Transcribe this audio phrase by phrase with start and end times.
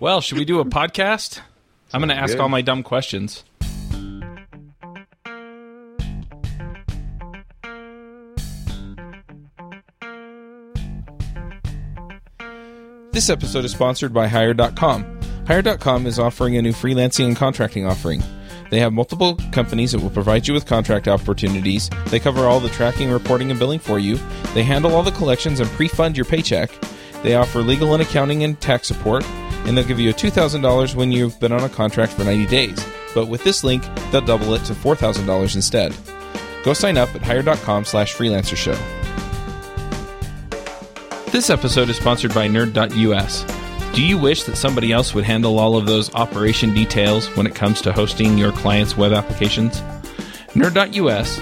[0.00, 1.40] Well, should we do a podcast?
[1.92, 2.40] I'm going to ask good.
[2.40, 3.44] all my dumb questions.
[13.12, 15.20] This episode is sponsored by Hired.com.
[15.46, 18.22] Hired.com is offering a new freelancing and contracting offering.
[18.70, 21.90] They have multiple companies that will provide you with contract opportunities.
[22.06, 24.18] They cover all the tracking, reporting, and billing for you.
[24.54, 26.70] They handle all the collections and pre fund your paycheck.
[27.22, 29.26] They offer legal and accounting and tax support.
[29.66, 32.86] And they'll give you a $2,000 when you've been on a contract for 90 days.
[33.14, 35.94] But with this link, they'll double it to $4,000 instead.
[36.64, 38.76] Go sign up at hired.com slash freelancer show.
[41.30, 43.44] This episode is sponsored by Nird.us.
[43.94, 47.54] Do you wish that somebody else would handle all of those operation details when it
[47.54, 49.82] comes to hosting your client's web applications?
[50.54, 51.38] Nird.us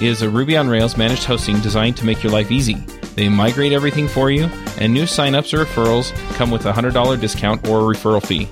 [0.00, 2.74] is a Ruby on Rails managed hosting designed to make your life easy.
[3.14, 4.48] They migrate everything for you,
[4.78, 8.48] and new signups or referrals come with a $100 discount or referral fee.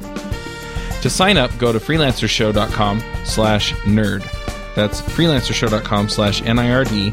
[1.02, 4.22] To sign up, go to freelancershow.com slash nerd.
[4.74, 7.12] That's freelancershow.com slash N-I-R-D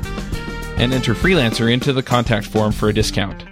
[0.78, 3.45] and enter freelancer into the contact form for a discount.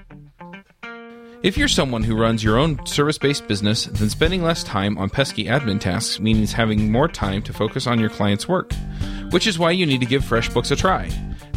[1.44, 5.10] If you're someone who runs your own service based business, then spending less time on
[5.10, 8.72] pesky admin tasks means having more time to focus on your client's work,
[9.32, 11.10] which is why you need to give FreshBooks a try.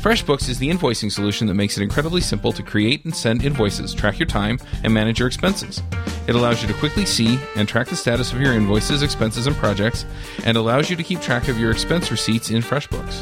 [0.05, 3.95] FreshBooks is the invoicing solution that makes it incredibly simple to create and send invoices,
[3.95, 5.81] track your time, and manage your expenses.
[6.29, 9.57] It allows you to quickly see and track the status of your invoices, expenses, and
[9.57, 10.05] projects,
[10.45, 13.15] and allows you to keep track of your expense receipts in FreshBooks.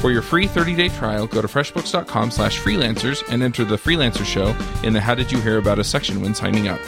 [0.00, 4.56] For your free 30-day trial, go to freshbooks.com slash freelancers and enter the Freelancer Show
[4.86, 6.78] in the How Did You Hear About Us section when signing up.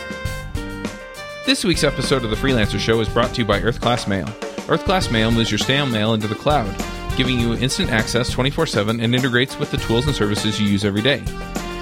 [1.44, 4.28] This week's episode of the Freelancer Show is brought to you by Earth Class Mail.
[4.68, 6.72] Earth Class Mail moves your stale mail into the cloud,
[7.16, 11.02] giving you instant access 24-7 and integrates with the tools and services you use every
[11.02, 11.22] day.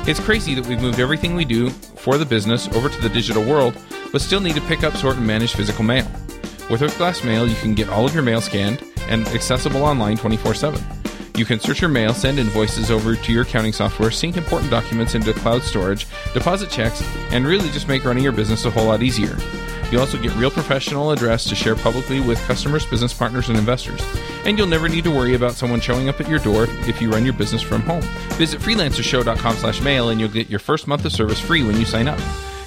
[0.07, 3.45] It's crazy that we've moved everything we do for the business over to the digital
[3.45, 3.77] world,
[4.11, 6.11] but still need to pick up, sort, and manage physical mail.
[6.71, 10.17] With Earth Class Mail, you can get all of your mail scanned and accessible online
[10.17, 10.83] 24 7.
[11.35, 15.15] You can search your mail, send invoices over to your accounting software, sync important documents
[15.15, 19.03] into cloud storage, deposit checks, and really just make running your business a whole lot
[19.03, 19.37] easier.
[19.93, 24.01] You also get real professional address to share publicly with customers, business partners, and investors.
[24.47, 27.13] And you'll never need to worry about someone showing up at your door if you
[27.13, 28.01] run your business from home.
[28.39, 31.85] Visit freelancershow.com slash mail and you'll get your first month of service free when you
[31.85, 32.19] sign up.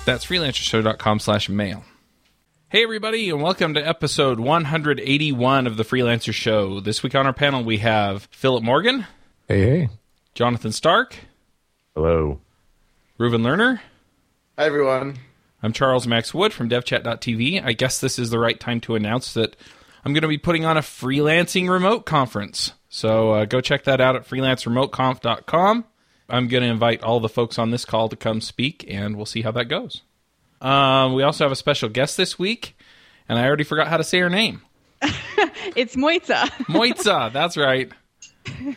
[0.05, 1.83] That's freelancershow.com slash mail.
[2.69, 6.79] Hey, everybody, and welcome to episode 181 of the Freelancer Show.
[6.79, 9.07] This week on our panel, we have Philip Morgan,
[9.47, 9.89] Hey, hey.
[10.35, 11.15] Jonathan Stark,
[11.95, 12.39] Hello.
[13.19, 13.79] Reuven Lerner.
[14.59, 15.17] Hi, everyone.
[15.63, 17.63] I'm Charles Max Wood from devchat.tv.
[17.63, 19.55] I guess this is the right time to announce that
[20.03, 22.73] I'm going to be putting on a freelancing remote conference.
[22.89, 25.85] So uh, go check that out at freelanceremoteconf.com.
[26.29, 29.25] I'm going to invite all the folks on this call to come speak, and we'll
[29.25, 30.01] see how that goes.
[30.61, 32.77] Um, we also have a special guest this week,
[33.29, 34.61] and I already forgot how to say her name.
[35.75, 36.47] It's Mojca.
[36.67, 37.91] Mojca, that's right.
[38.45, 38.75] Do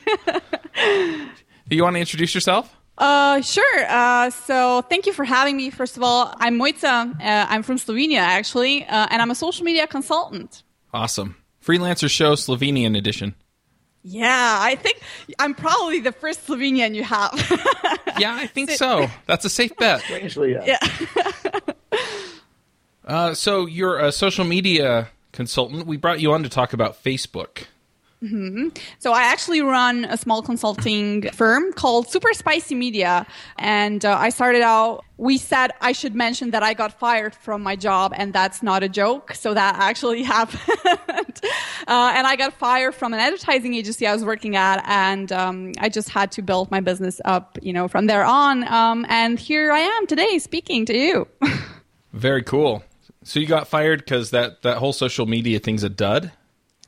[1.77, 2.75] you want to introduce yourself?
[2.99, 3.87] Uh, sure.
[3.89, 5.71] Uh, so thank you for having me.
[5.71, 7.15] First of all, I'm Mojca.
[7.21, 10.63] Uh, I'm from Slovenia, actually, uh, and I'm a social media consultant.
[10.93, 11.37] Awesome.
[11.65, 13.35] Freelancer Show Slovenian edition.
[14.03, 15.01] Yeah, I think
[15.39, 17.33] I'm probably the first Slovenian you have.
[18.19, 19.07] Yeah, I think so.
[19.27, 20.01] That's a safe bet.
[20.01, 20.79] Strangely, yeah.
[20.83, 21.61] yeah.
[23.05, 25.87] Uh, so you're a social media consultant.
[25.87, 27.65] We brought you on to talk about Facebook.
[28.99, 33.27] So I actually run a small consulting firm called Super Spicy Media,
[33.59, 35.05] and uh, I started out.
[35.19, 38.83] We said I should mention that I got fired from my job, and that's not
[38.83, 39.35] a joke.
[39.35, 41.41] So that actually happened,
[41.87, 45.73] uh, and I got fired from an advertising agency I was working at, and um,
[45.79, 48.67] I just had to build my business up, you know, from there on.
[48.67, 51.29] Um, and here I am today, speaking to you.
[52.13, 52.83] Very cool.
[53.23, 56.33] So you got fired because that, that whole social media thing's a dud?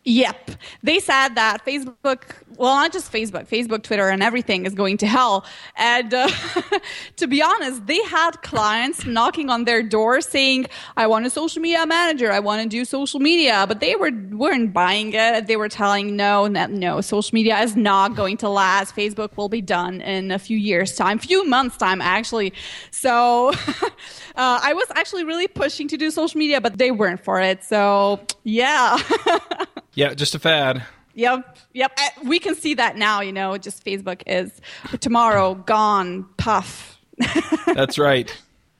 [0.04, 0.52] Yep.
[0.82, 2.22] They said that Facebook,
[2.56, 5.44] well, not just Facebook, Facebook, Twitter, and everything is going to hell.
[5.76, 6.30] And uh,
[7.16, 10.66] to be honest, they had clients knocking on their door saying,
[10.96, 12.32] I want a social media manager.
[12.32, 13.66] I want to do social media.
[13.68, 15.46] But they were, weren't buying it.
[15.46, 18.96] They were telling, no, no, social media is not going to last.
[18.96, 22.54] Facebook will be done in a few years' time, few months' time, actually.
[22.90, 23.92] So uh,
[24.36, 27.64] I was actually really pushing to do social media, but they weren't for it.
[27.64, 28.98] So yeah.
[29.94, 30.84] Yeah, just a fad.
[31.14, 31.92] Yep, yep.
[31.98, 33.20] Uh, We can see that now.
[33.20, 34.52] You know, just Facebook is
[35.00, 36.98] tomorrow gone, puff.
[37.66, 38.34] That's right.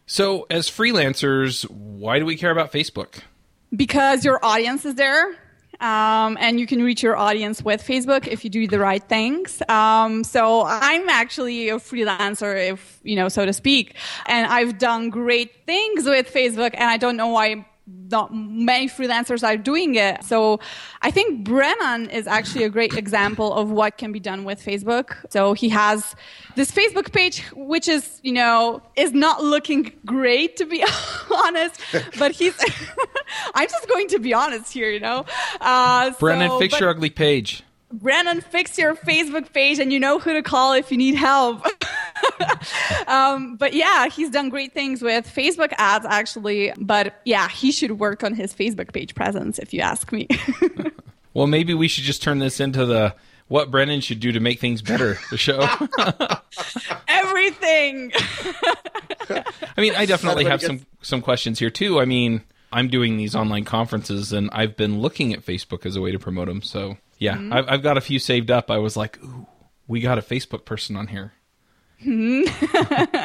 [0.07, 3.21] So, as freelancers, why do we care about Facebook?
[3.77, 5.37] because your audience is there
[5.81, 9.63] Um, and you can reach your audience with Facebook if you do the right things.
[9.69, 13.95] Um, so I'm actually a freelancer, if you know, so to speak,
[14.27, 17.65] and I've done great things with Facebook, and I don't know why
[18.11, 20.25] not many freelancers are doing it.
[20.25, 20.61] So
[21.03, 25.17] I think Brennan is actually a great example of what can be done with Facebook.
[25.31, 26.15] So he has
[26.57, 30.85] this Facebook page, which is, you know, is not looking great to be
[31.45, 31.81] honest,
[32.19, 32.59] but he's,
[33.55, 35.25] I'm just going to be honest here, you know.
[35.61, 37.63] Uh, Brennan, so, fix but- your ugly page.
[37.93, 41.67] Brennan, fix your Facebook page and you know who to call if you need help.
[43.07, 46.73] um, but yeah, he's done great things with Facebook ads actually.
[46.79, 50.29] But yeah, he should work on his Facebook page presence if you ask me.
[51.35, 53.15] Well, maybe we should just turn this into the
[53.49, 55.19] what Brennan should do to make things better.
[55.31, 55.59] The show.
[57.09, 58.13] Everything.
[59.77, 62.01] I mean, I definitely have Everybody some some questions here too.
[62.01, 62.43] I mean,
[62.73, 66.19] I'm doing these online conferences, and I've been looking at Facebook as a way to
[66.19, 66.63] promote them.
[66.63, 68.71] So yeah, I've, I've got a few saved up.
[68.71, 69.47] I was like, ooh,
[69.87, 71.33] we got a Facebook person on here.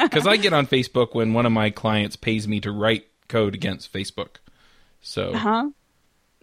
[0.06, 3.54] Because I get on Facebook when one of my clients pays me to write code
[3.54, 4.36] against Facebook.
[5.00, 5.70] So huh?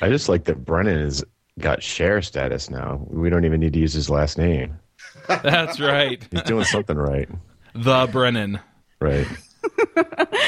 [0.00, 1.24] I just like that Brennan has
[1.58, 3.04] got Cher status now.
[3.08, 4.78] We don't even need to use his last name.
[5.28, 7.28] that's right, He's doing something right.
[7.74, 8.60] the Brennan.
[9.00, 9.26] Right.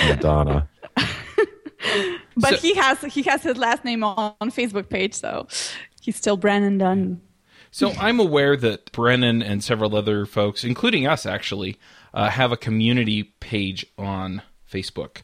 [0.09, 0.69] Madonna.
[2.37, 5.47] But So- he has he has his last name on, on Facebook page, so
[6.01, 7.21] he's still Brennan Dunn.
[7.71, 11.77] So I'm aware that Brennan and several other folks, including us actually,
[12.15, 15.23] uh, have a community page on Facebook.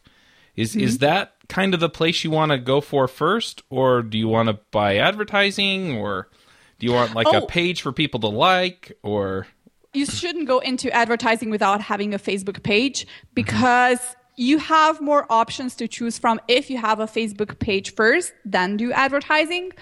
[0.57, 0.81] Is Mm-hmm.
[0.81, 4.29] is that kind of the place you want to go for first, or do you
[4.29, 6.29] want to buy advertising, or
[6.79, 7.47] do you want like a Oh.
[7.47, 9.47] page for people to like, or
[9.93, 13.99] you shouldn't go into advertising without having a Facebook page because
[14.37, 18.77] you have more options to choose from if you have a Facebook page first, then
[18.77, 19.73] do advertising.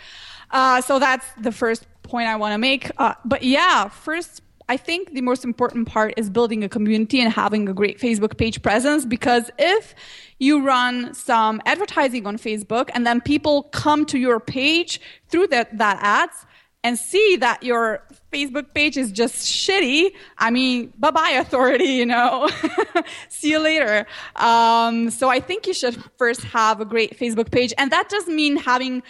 [0.53, 2.91] Uh, so that's the first point I want to make.
[2.99, 7.33] Uh, but yeah, first, I think the most important part is building a community and
[7.33, 9.95] having a great Facebook page presence because if
[10.39, 15.77] you run some advertising on Facebook and then people come to your page through that,
[15.79, 16.47] that ads,
[16.85, 18.03] and see that your
[18.33, 22.49] Facebook page is just shitty, I mean, bye bye authority, you know.
[23.29, 24.07] see you later.
[24.37, 27.73] Um, so I think you should first have a great Facebook page.
[27.79, 29.03] And that doesn't mean having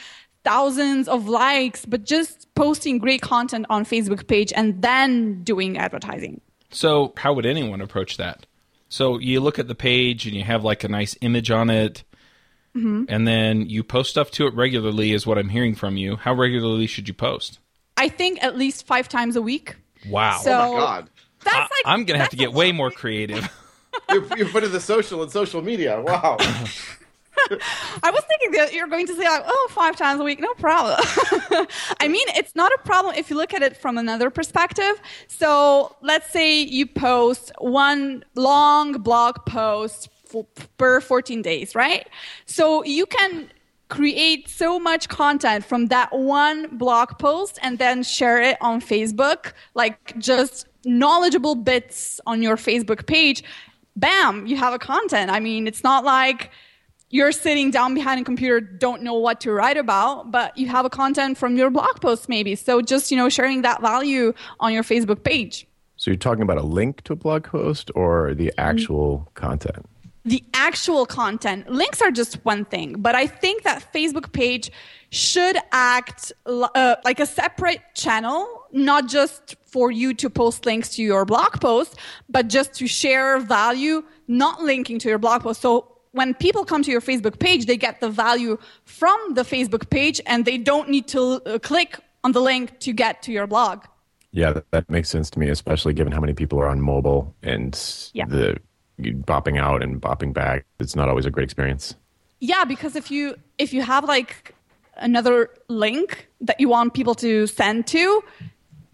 [0.45, 6.41] thousands of likes, but just posting great content on Facebook page and then doing advertising.
[6.71, 7.13] so?
[7.17, 8.47] How would anyone approach that?
[8.89, 12.05] So you look at the page and you have like a nice image on it,
[12.75, 13.05] Mm-hmm.
[13.11, 15.13] and then you post stuff to it regularly.
[15.13, 16.17] Is what I'm hearing from you.
[16.17, 17.59] How regularly should you post?
[17.99, 19.77] I think at least five times a week.
[20.09, 20.39] Wow.
[20.43, 21.11] So Oh my god.
[21.45, 23.47] That's I- like I'm gonna have to get way more creative.
[24.11, 26.01] You're, you're putting the social and social media.
[26.01, 26.39] Wow.
[28.03, 30.53] I was thinking that you're going to say like, oh, five times a week, no
[30.55, 30.99] problem.
[32.01, 35.01] I mean, it's not a problem if you look at it from another perspective.
[35.29, 40.47] So let's say you post one long blog post for,
[40.79, 42.09] per 14 days, right?
[42.47, 43.51] So you can
[43.89, 49.53] create so much content from that one blog post and then share it on Facebook,
[49.75, 53.45] like just knowledgeable bits on your Facebook page.
[53.95, 55.31] Bam, you have a content.
[55.31, 56.51] I mean, it's not like
[57.13, 60.85] you're sitting down behind a computer, don't know what to write about, but you have
[60.85, 62.57] a content from your blog post maybe.
[62.57, 65.67] So just, you know, sharing that value on your Facebook page.
[65.97, 69.87] So you're talking about a link to a blog post or the actual content?
[70.25, 71.69] the actual content.
[71.69, 74.71] Links are just one thing, but I think that Facebook page
[75.11, 81.03] should act uh, like a separate channel, not just for you to post links to
[81.03, 85.61] your blog post, but just to share value, not linking to your blog post.
[85.61, 89.91] So when people come to your Facebook page, they get the value from the Facebook
[89.91, 93.47] page and they don't need to uh, click on the link to get to your
[93.47, 93.85] blog.
[94.31, 97.35] Yeah, that, that makes sense to me, especially given how many people are on mobile
[97.43, 97.79] and
[98.15, 98.27] Yeah.
[98.27, 98.59] the
[98.99, 100.65] bopping out and bopping back.
[100.79, 101.95] It's not always a great experience.
[102.41, 104.55] Yeah, because if you if you have like
[104.97, 108.23] another link that you want people to send to,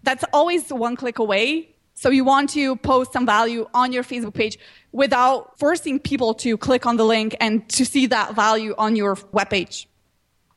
[0.02, 1.74] that's always one click away.
[1.98, 4.56] So you want to post some value on your Facebook page
[4.92, 9.16] without forcing people to click on the link and to see that value on your
[9.16, 9.86] webpage.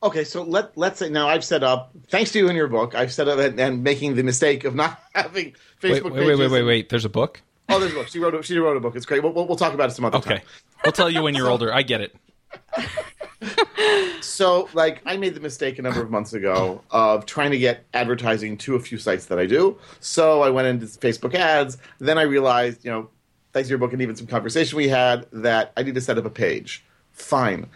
[0.04, 1.90] Okay, so let let's say now I've set up.
[2.10, 4.76] Thanks to you in your book, I've set up and, and making the mistake of
[4.76, 6.52] not having Facebook wait, wait, wait, pages.
[6.52, 6.88] wait, wait.
[6.90, 7.42] There's a book.
[7.68, 8.06] Oh, there's a book.
[8.06, 8.36] She wrote.
[8.36, 8.94] A, she wrote a book.
[8.94, 9.20] It's great.
[9.24, 10.34] We'll, we'll, we'll talk about it some other time.
[10.34, 10.44] Okay.
[10.84, 11.74] We'll tell you when you're older.
[11.74, 12.14] I get it.
[14.20, 17.84] So, like, I made the mistake a number of months ago of trying to get
[17.92, 19.78] advertising to a few sites that I do.
[20.00, 21.76] So I went into Facebook ads.
[21.98, 23.08] Then I realized, you know,
[23.52, 26.18] thanks to your book and even some conversation we had, that I need to set
[26.18, 26.84] up a page.
[27.12, 27.68] Fine.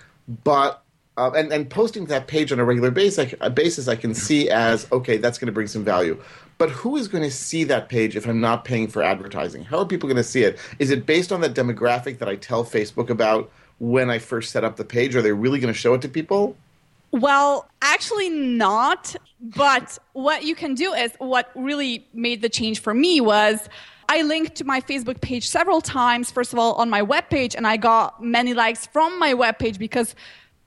[0.44, 0.82] But
[1.16, 4.50] uh, and and posting that page on a regular basis, I, basis, I can see
[4.50, 6.20] as okay, that's going to bring some value.
[6.58, 9.64] But who is going to see that page if I'm not paying for advertising?
[9.64, 10.58] How are people going to see it?
[10.78, 14.64] Is it based on the demographic that I tell Facebook about when I first set
[14.64, 15.14] up the page?
[15.16, 16.56] Are they really going to show it to people?
[17.12, 19.14] Well, actually, not.
[19.40, 23.68] But what you can do is what really made the change for me was
[24.08, 27.66] I linked to my Facebook page several times, first of all, on my webpage, and
[27.66, 30.14] I got many likes from my webpage because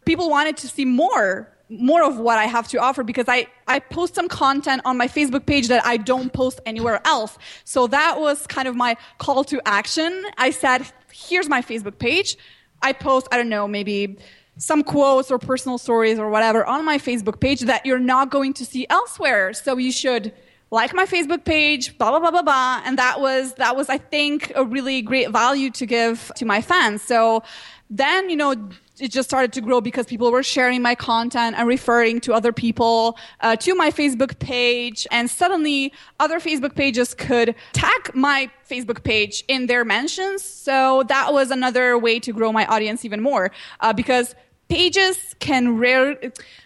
[0.06, 3.78] people wanted to see more more of what I have to offer because I, I
[3.80, 7.38] post some content on my Facebook page that I don't post anywhere else.
[7.64, 10.26] So that was kind of my call to action.
[10.38, 12.38] I said, here's my Facebook page.
[12.82, 14.18] I post, I don't know, maybe
[14.58, 18.54] some quotes or personal stories or whatever on my Facebook page that you're not going
[18.54, 19.54] to see elsewhere.
[19.54, 20.34] So you should
[20.72, 22.82] like my Facebook page, blah blah blah blah blah.
[22.86, 26.62] And that was that was I think a really great value to give to my
[26.62, 27.02] fans.
[27.02, 27.44] So
[27.90, 28.56] then you know
[29.02, 32.52] it just started to grow because people were sharing my content and referring to other
[32.52, 35.08] people uh, to my Facebook page.
[35.12, 40.44] And suddenly other Facebook pages could tag my Facebook page in their mentions.
[40.44, 44.36] So that was another way to grow my audience even more uh, because
[44.68, 46.18] pages can rare.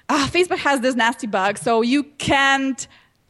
[0.10, 1.58] Uh, Facebook has this nasty bug.
[1.58, 2.88] So you can't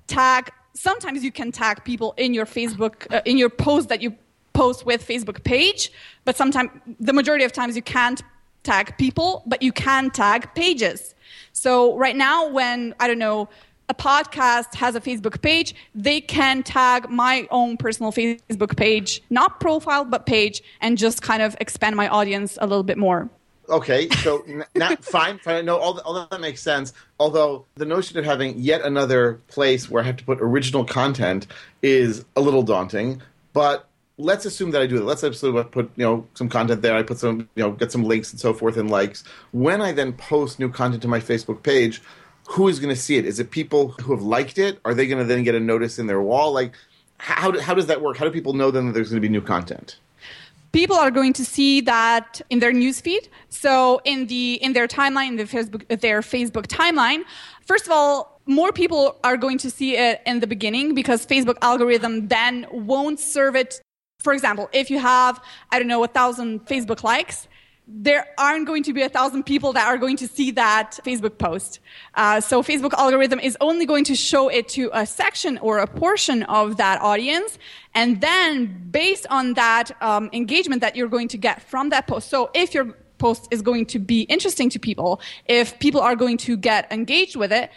[0.07, 4.15] tag, sometimes you can tag people in your Facebook, uh, in your post that you
[4.53, 5.91] post with Facebook page,
[6.25, 6.69] but sometimes,
[6.99, 8.21] the majority of times you can't
[8.63, 11.13] tag people, but you can tag pages.
[11.51, 13.49] So right now, when, I don't know,
[13.89, 19.59] a podcast has a Facebook page, they can tag my own personal Facebook page, not
[19.59, 23.29] profile, but page, and just kind of expand my audience a little bit more.
[23.69, 25.65] Okay, so not fine, fine.
[25.65, 26.93] No, all, all that makes sense.
[27.19, 31.47] Although the notion of having yet another place where I have to put original content
[31.81, 33.21] is a little daunting.
[33.53, 35.05] But let's assume that I do that.
[35.05, 35.29] Let's I
[35.63, 36.95] put you know some content there.
[36.95, 39.23] I put some you know get some links and so forth and likes.
[39.51, 42.01] When I then post new content to my Facebook page,
[42.47, 43.25] who is going to see it?
[43.25, 44.79] Is it people who have liked it?
[44.85, 46.53] Are they going to then get a notice in their wall?
[46.53, 46.73] Like
[47.17, 48.17] how how does that work?
[48.17, 49.97] How do people know then that there's going to be new content?
[50.71, 53.27] People are going to see that in their newsfeed.
[53.49, 57.23] So in the in their timeline, in the Facebook their Facebook timeline.
[57.65, 61.57] First of all, more people are going to see it in the beginning because Facebook
[61.61, 63.81] algorithm then won't serve it
[64.23, 67.47] for example, if you have, I don't know, a thousand Facebook likes,
[67.85, 71.37] there aren't going to be a thousand people that are going to see that Facebook
[71.37, 71.79] post.
[72.15, 75.87] Uh, so Facebook algorithm is only going to show it to a section or a
[75.87, 77.59] portion of that audience.
[77.93, 82.29] And then based on that um, engagement that you're going to get from that post.
[82.29, 82.85] So if your
[83.17, 87.35] post is going to be interesting to people, if people are going to get engaged
[87.35, 87.69] with it,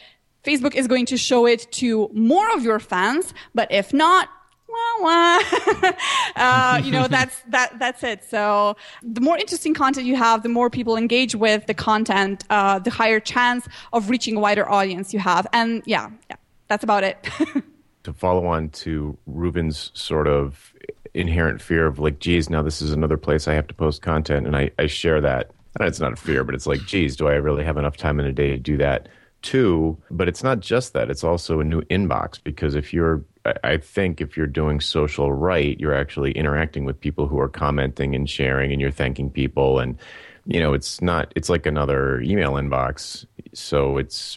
[0.45, 3.35] Facebook is going to show it to more of your fans.
[3.57, 4.29] But if not.
[6.37, 8.25] uh, you know, that's, that, that's it.
[8.25, 12.79] So the more interesting content you have, the more people engage with the content, uh,
[12.79, 15.47] the higher chance of reaching a wider audience you have.
[15.53, 16.37] And yeah, yeah,
[16.69, 17.29] that's about it.
[18.05, 20.73] to follow on to Reuven's sort of
[21.15, 24.47] inherent fear of like, geez, now this is another place I have to post content.
[24.47, 25.51] And I, I share that.
[25.79, 28.19] And it's not a fear, but it's like, geez, do I really have enough time
[28.19, 29.09] in a day to do that?
[29.43, 33.23] too but it's not just that it's also a new inbox because if you're
[33.65, 38.15] I think if you're doing social right, you're actually interacting with people who are commenting
[38.15, 39.79] and sharing, and you're thanking people.
[39.79, 39.99] And
[40.47, 41.33] you know, it's not.
[41.37, 43.27] It's like another email inbox.
[43.53, 44.37] So it's.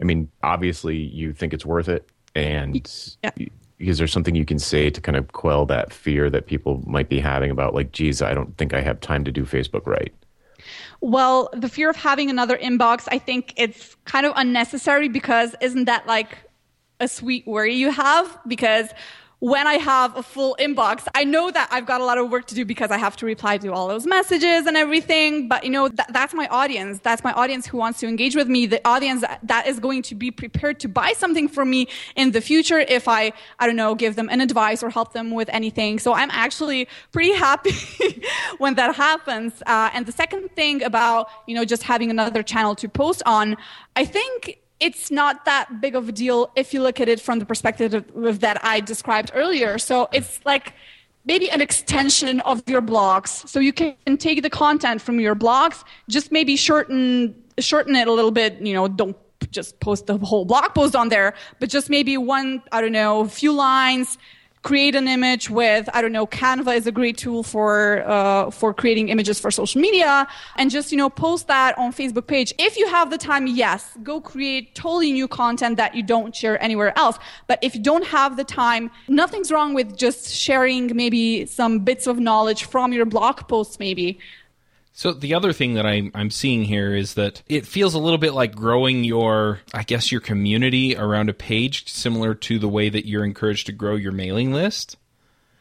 [0.00, 2.74] I mean, obviously, you think it's worth it, and
[3.22, 3.30] yeah.
[3.78, 7.10] is there something you can say to kind of quell that fear that people might
[7.10, 10.14] be having about, like, geez, I don't think I have time to do Facebook right?
[11.00, 15.86] Well, the fear of having another inbox, I think it's kind of unnecessary because isn't
[15.86, 16.36] that like
[17.00, 18.90] a sweet worry you have because
[19.40, 22.46] when I have a full inbox, I know that I've got a lot of work
[22.48, 25.48] to do because I have to reply to all those messages and everything.
[25.48, 27.00] But you know, th- that's my audience.
[27.00, 28.66] That's my audience who wants to engage with me.
[28.66, 32.42] The audience that is going to be prepared to buy something from me in the
[32.42, 35.98] future if I, I don't know, give them an advice or help them with anything.
[35.98, 37.72] So I'm actually pretty happy
[38.58, 39.62] when that happens.
[39.66, 43.56] Uh, and the second thing about, you know, just having another channel to post on,
[43.96, 47.38] I think it's not that big of a deal if you look at it from
[47.38, 49.78] the perspective of, that I described earlier.
[49.78, 50.72] So it's like
[51.24, 53.46] maybe an extension of your blogs.
[53.48, 58.12] So you can take the content from your blogs, just maybe shorten shorten it a
[58.12, 58.60] little bit.
[58.60, 59.16] You know, don't
[59.50, 63.26] just post the whole blog post on there, but just maybe one, I don't know,
[63.26, 64.18] few lines
[64.62, 68.74] create an image with i don't know canva is a great tool for uh, for
[68.74, 70.26] creating images for social media.
[70.56, 72.52] And just you know post that on facebook page.
[72.58, 76.62] If you have the time yes go create totally new content that you don't share
[76.62, 77.18] anywhere else.
[77.46, 82.06] But if you don't have the time nothing's wrong with just sharing maybe some bits
[82.06, 84.18] of knowledge from your blog posts maybe
[85.00, 88.18] So the other thing that I'm I'm seeing here is that it feels a little
[88.18, 92.90] bit like growing your I guess your community around a page similar to the way
[92.90, 94.98] that you're encouraged to grow your mailing list.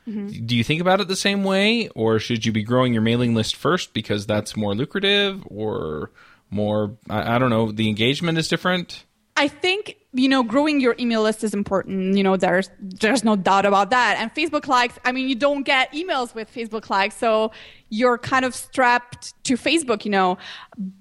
[0.06, 0.46] Mm-hmm.
[0.46, 3.34] Do you think about it the same way or should you be growing your mailing
[3.34, 6.12] list first because that's more lucrative or
[6.50, 9.06] more I, I don't know, the engagement is different?
[9.40, 12.18] I think you know growing your email list is important.
[12.18, 14.18] You know there's there's no doubt about that.
[14.20, 17.52] And facebook likes i mean you don't get emails with facebook likes so
[17.90, 20.38] you're kind of strapped to facebook you know.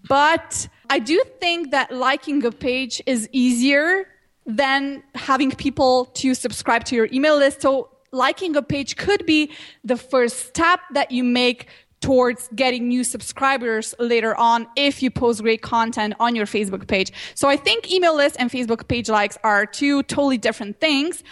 [0.09, 4.07] But i do think that liking a page is easier
[4.47, 7.61] than having people to subscribe to your email list.
[7.61, 9.53] So liking a page could be
[9.85, 11.69] the first step that you make
[12.01, 17.13] towards getting new subscribers later on if you post great content on your Facebook page.
[17.35, 21.23] So I think email lists and Facebook page likes are two totally different things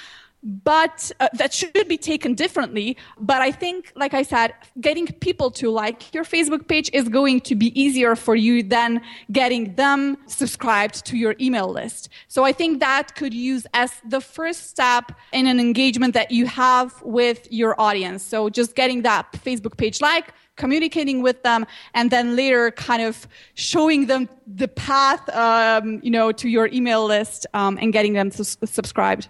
[0.46, 2.96] but uh, that should be taken differently.
[3.18, 7.40] But I think, like I said, getting people to like your Facebook page is going
[7.42, 9.00] to be easier for you than
[9.32, 12.08] getting them subscribed to your email list.
[12.28, 16.46] So I think that could use as the first step in an engagement that you
[16.46, 18.23] have with your audience.
[18.23, 23.28] So just getting that Facebook page like, communicating with them, and then later kind of
[23.54, 28.30] showing them the path, um, you know, to your email list um, and getting them
[28.30, 29.28] subscribed.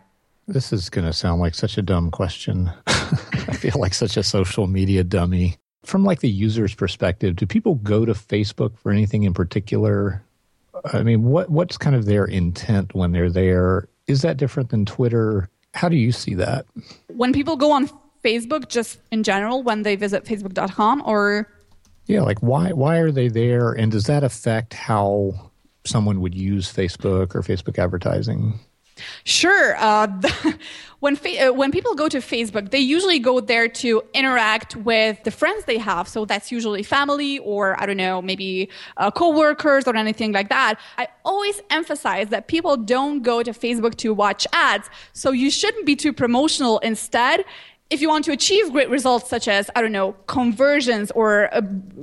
[0.48, 2.72] This is going to sound like such a dumb question.
[2.86, 5.56] I feel like such a social media dummy.
[5.84, 10.22] From like the user's perspective, do people go to Facebook for anything in particular?
[10.92, 13.88] I mean, what what's kind of their intent when they're there?
[14.06, 15.48] Is that different than Twitter?
[15.74, 16.66] How do you see that?
[17.08, 17.88] When people go on
[18.26, 21.48] Facebook just in general when they visit facebook.com or
[22.06, 25.32] yeah like why why are they there and does that affect how
[25.84, 28.58] someone would use facebook or facebook advertising
[29.24, 29.76] Sure.
[29.76, 30.58] Uh, the,
[31.00, 35.22] when fa- uh, when people go to Facebook, they usually go there to interact with
[35.24, 36.08] the friends they have.
[36.08, 40.78] So that's usually family or I don't know, maybe uh, coworkers or anything like that.
[40.96, 44.88] I always emphasize that people don't go to Facebook to watch ads.
[45.12, 46.78] So you shouldn't be too promotional.
[46.78, 47.44] Instead,
[47.88, 51.60] if you want to achieve great results such as i don't know conversions or uh,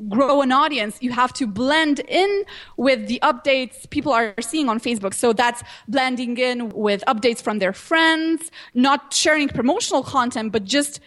[0.10, 2.44] grow an audience you have to blend in
[2.78, 5.14] with the updates people are seeing on facebook.
[5.14, 11.00] So that's blending in with updates from their friends not sharing promotional content but just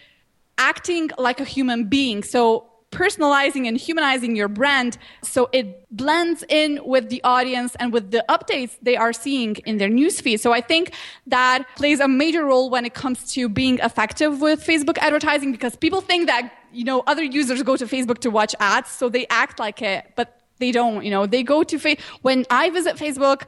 [0.58, 2.22] acting like a human being.
[2.22, 8.10] So personalizing and humanizing your brand so it blends in with the audience and with
[8.10, 10.38] the updates they are seeing in their newsfeed.
[10.40, 10.84] So I think
[11.26, 15.76] that plays a major role when it comes to being effective with Facebook advertising because
[15.76, 19.26] people think that, you know, other users go to Facebook to watch ads, so they
[19.28, 20.28] act like it, but
[20.58, 22.00] they don't, you know, they go to Facebook.
[22.22, 23.42] When I visit Facebook,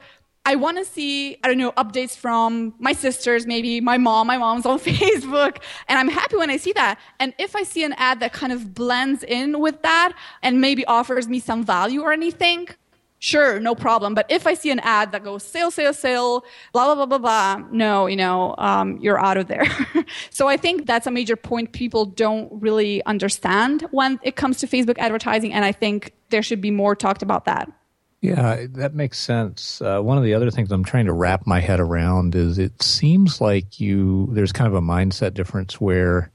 [0.48, 4.28] I want to see, I don't know, updates from my sisters, maybe my mom.
[4.28, 5.58] My mom's on Facebook.
[5.88, 6.98] And I'm happy when I see that.
[7.20, 10.86] And if I see an ad that kind of blends in with that and maybe
[10.86, 12.66] offers me some value or anything,
[13.18, 14.14] sure, no problem.
[14.14, 17.18] But if I see an ad that goes sale, sale, sale, blah, blah, blah, blah,
[17.18, 19.66] blah, no, you know, um, you're out of there.
[20.30, 24.66] so I think that's a major point people don't really understand when it comes to
[24.66, 25.52] Facebook advertising.
[25.52, 27.70] And I think there should be more talked about that.
[28.20, 29.80] Yeah, that makes sense.
[29.80, 32.82] Uh, one of the other things I'm trying to wrap my head around is it
[32.82, 36.30] seems like you there's kind of a mindset difference where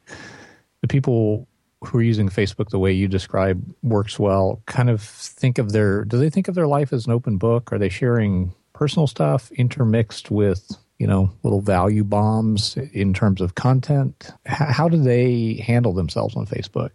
[0.81, 1.47] the people
[1.83, 6.05] who are using Facebook the way you describe works well kind of think of their
[6.05, 7.73] do they think of their life as an open book?
[7.73, 13.55] Are they sharing personal stuff intermixed with you know little value bombs in terms of
[13.55, 14.31] content?
[14.45, 16.91] How do they handle themselves on Facebook?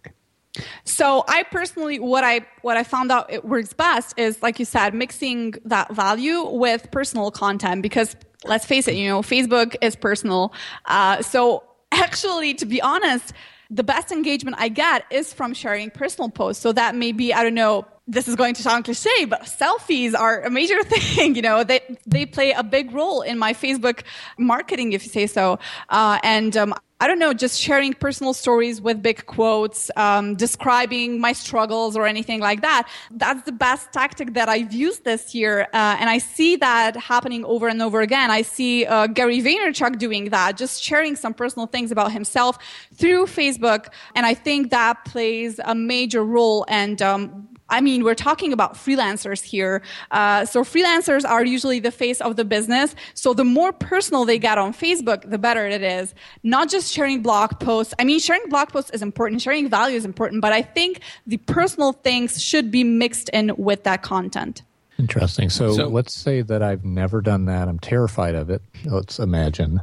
[0.83, 4.65] So I personally, what I what I found out it works best is, like you
[4.65, 9.95] said, mixing that value with personal content because let's face it, you know, Facebook is
[9.95, 10.53] personal.
[10.85, 13.33] Uh, so actually, to be honest,
[13.69, 16.61] the best engagement I get is from sharing personal posts.
[16.61, 20.17] So that may be, I don't know, this is going to sound cliche, but selfies
[20.17, 21.35] are a major thing.
[21.35, 24.01] You know, they they play a big role in my Facebook
[24.37, 25.59] marketing, if you say so.
[25.89, 31.19] Uh, and um, I don't know, just sharing personal stories with big quotes, um, describing
[31.19, 32.89] my struggles or anything like that.
[33.11, 35.61] That's the best tactic that I've used this year.
[35.73, 38.31] Uh, and I see that happening over and over again.
[38.31, 42.57] I see uh, Gary Vaynerchuk doing that, just sharing some personal things about himself
[42.93, 43.87] through Facebook.
[44.15, 46.65] And I think that plays a major role.
[46.67, 49.81] And um, I mean, we're talking about freelancers here.
[50.11, 52.95] Uh, so freelancers are usually the face of the business.
[53.13, 56.13] So the more personal they get on Facebook, the better it is.
[56.43, 57.93] Not just sharing blog posts.
[57.99, 59.41] I mean, sharing blog posts is important.
[59.41, 63.83] Sharing value is important, but I think the personal things should be mixed in with
[63.83, 64.63] that content.
[64.99, 65.49] Interesting.
[65.49, 67.69] So, so, let's say that I've never done that.
[67.69, 68.61] I'm terrified of it.
[68.83, 69.81] Let's imagine.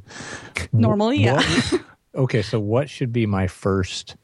[0.72, 1.37] Normally, yeah.
[1.37, 1.81] What,
[2.14, 4.16] okay, so what should be my first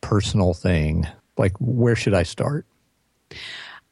[0.00, 1.06] personal thing?
[1.36, 2.64] Like, where should I start?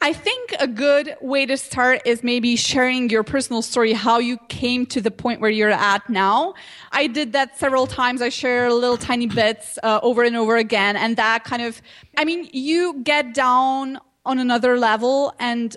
[0.01, 4.37] I think a good way to start is maybe sharing your personal story, how you
[4.49, 6.55] came to the point where you're at now.
[6.92, 8.20] I did that several times.
[8.20, 10.96] I share little tiny bits uh, over and over again.
[10.96, 11.81] And that kind of,
[12.16, 15.75] I mean, you get down on another level and,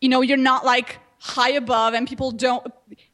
[0.00, 2.66] you know, you're not like high above and people don't,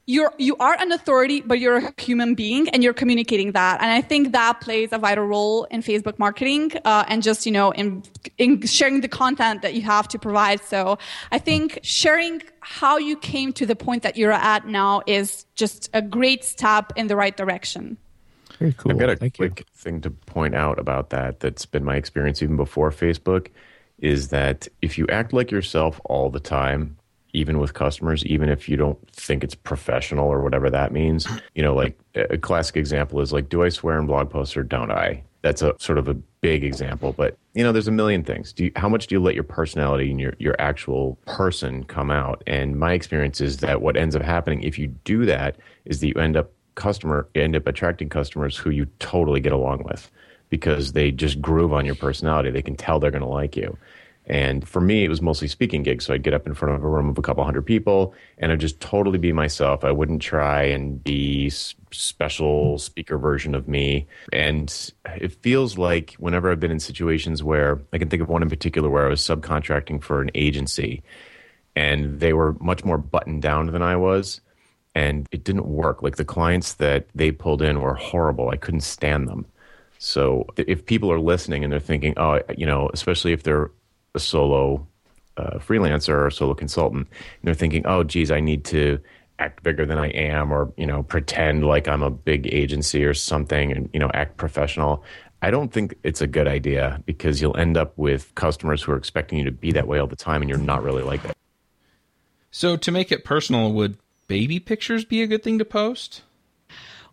[0.07, 3.83] you're you are an authority, but you're a human being, and you're communicating that.
[3.83, 7.53] And I think that plays a vital role in Facebook marketing, uh, and just you
[7.53, 8.05] know in
[8.38, 10.62] in sharing the content that you have to provide.
[10.62, 10.99] So
[11.33, 15.90] I think sharing how you came to the point that you're at now is just
[15.92, 17.97] a great step in the right direction.
[18.59, 18.92] Very cool.
[18.92, 19.66] I've got a Thank quick you.
[19.75, 23.49] thing to point out about that that's been my experience even before Facebook
[23.99, 26.96] is that if you act like yourself all the time,
[27.37, 31.62] even with customers, even if you don't think it's professional or whatever that means, you
[31.62, 34.90] know, like a classic example is like, do I swear in blog posts or don't
[34.90, 35.22] I?
[35.42, 38.53] That's a sort of a big example, but you know, there's a million things.
[38.53, 42.11] Do you, how much do you let your personality and your, your actual person come
[42.11, 42.42] out?
[42.46, 46.09] And my experience is that what ends up happening if you do that is that
[46.09, 50.11] you end up customer end up attracting customers who you totally get along with
[50.51, 52.51] because they just groove on your personality.
[52.51, 53.77] They can tell they're going to like you.
[54.27, 56.05] And for me, it was mostly speaking gigs.
[56.05, 58.51] So I'd get up in front of a room of a couple hundred people and
[58.51, 59.85] I'd just totally be myself.
[59.85, 64.07] I wouldn't try and be special speaker version of me.
[64.33, 68.43] And it feels like whenever I've been in situations where I can think of one
[68.43, 71.05] in particular where I was subcontracting for an agency
[71.77, 74.41] and they were much more buttoned down than I was.
[74.97, 76.03] And it didn't work.
[76.03, 78.49] Like the clients that they pulled in were horrible.
[78.49, 79.47] I couldn't stand them.
[79.99, 83.71] So if people are listening and they're thinking, oh, you know, especially if they're
[84.17, 84.87] a solo
[85.37, 88.99] uh, freelancer or a solo consultant, and they're thinking, oh, geez, I need to
[89.39, 93.15] act bigger than I am, or you know, pretend like I'm a big agency or
[93.15, 95.05] something, and you know, act professional.
[95.43, 98.97] I don't think it's a good idea because you'll end up with customers who are
[98.97, 101.37] expecting you to be that way all the time, and you're not really like that.
[102.51, 103.99] So to make it personal, would
[104.29, 106.23] baby pictures be a good thing to post?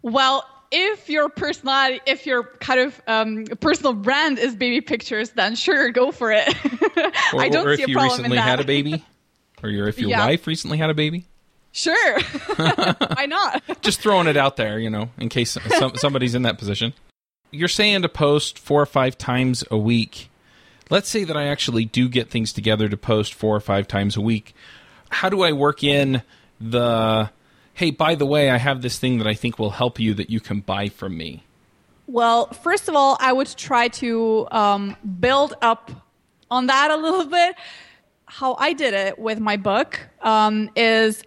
[0.02, 5.56] Well, if your personality, if your kind of um, personal brand is baby pictures, then
[5.56, 6.48] sure, go for it.
[7.34, 8.50] Or, I don't or see if a you problem recently in that.
[8.50, 9.04] had a baby,
[9.64, 10.26] or your, if your Yeah.
[10.26, 11.26] wife recently had a baby.
[11.72, 12.20] Sure,
[12.58, 13.64] why not?
[13.82, 16.94] Just throwing it out there, you know, in case some, somebody's in that position.
[17.52, 20.30] You're saying to post four or five times a week.
[20.92, 24.16] Let's say that I actually do get things together to post four or five times
[24.16, 24.54] a week.
[25.10, 26.22] How do I work in
[26.62, 27.32] the
[27.74, 30.30] hey, by the way, I have this thing that I think will help you that
[30.30, 31.44] you can buy from me?
[32.08, 35.92] Well, first of all, I would try to um, build up
[36.52, 37.56] on that a little bit.
[38.26, 41.24] How I did it with my book um, is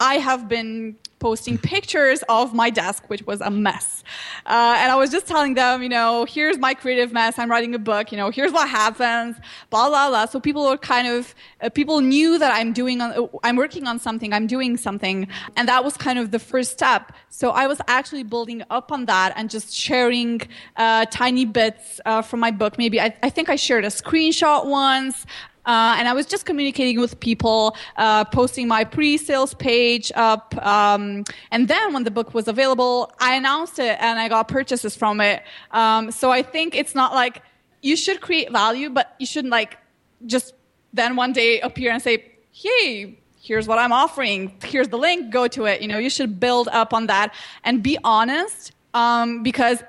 [0.00, 4.04] I have been posting pictures of my desk, which was a mess.
[4.44, 7.38] Uh, and I was just telling them, you know, here's my creative mess.
[7.38, 8.12] I'm writing a book.
[8.12, 9.36] You know, here's what happens.
[9.70, 10.26] Blah blah blah.
[10.26, 13.98] So people are kind of uh, people knew that I'm doing, on, I'm working on
[13.98, 14.32] something.
[14.32, 17.12] I'm doing something, and that was kind of the first step.
[17.28, 20.42] So I was actually building up on that and just sharing
[20.76, 22.78] uh, tiny bits uh, from my book.
[22.78, 25.26] Maybe I, I think I shared a screenshot once.
[25.66, 30.56] Uh, and I was just communicating with people, uh, posting my pre-sales page up.
[30.64, 34.94] Um, and then when the book was available, I announced it and I got purchases
[34.94, 35.42] from it.
[35.72, 37.42] Um, so I think it's not like
[37.82, 39.76] you should create value, but you shouldn't like
[40.24, 40.54] just
[40.92, 44.56] then one day appear and say, "Hey, here's what I'm offering.
[44.64, 45.30] Here's the link.
[45.30, 49.42] Go to it." You know, you should build up on that and be honest, um,
[49.42, 49.82] because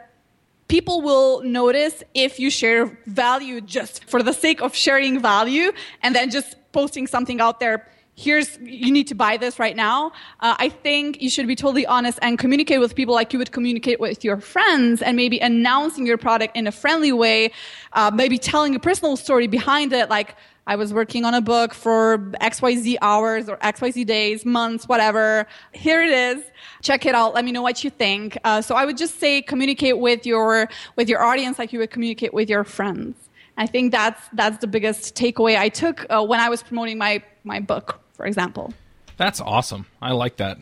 [0.67, 5.71] people will notice if you share value just for the sake of sharing value
[6.03, 7.87] and then just posting something out there.
[8.15, 10.11] Here's you need to buy this right now.
[10.39, 13.51] Uh, i think you should be totally honest and communicate with people like you would
[13.51, 17.51] communicate with your friends and maybe announcing your product in a friendly way
[17.93, 20.35] uh, maybe telling a personal story behind it like
[20.67, 25.47] I was working on a book for XYZ hours or XYZ days, months, whatever.
[25.71, 26.43] Here it is.
[26.81, 27.33] Check it out.
[27.33, 28.37] Let me know what you think.
[28.43, 31.89] Uh, so I would just say communicate with your, with your audience like you would
[31.89, 33.15] communicate with your friends.
[33.57, 37.23] I think that's, that's the biggest takeaway I took uh, when I was promoting my,
[37.45, 38.73] my book, for example.
[39.15, 39.87] That's awesome.
[40.01, 40.57] I like that.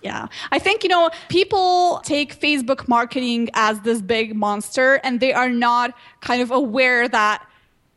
[0.00, 0.28] Yeah.
[0.52, 5.50] I think, you know, people take Facebook marketing as this big monster and they are
[5.50, 7.44] not kind of aware that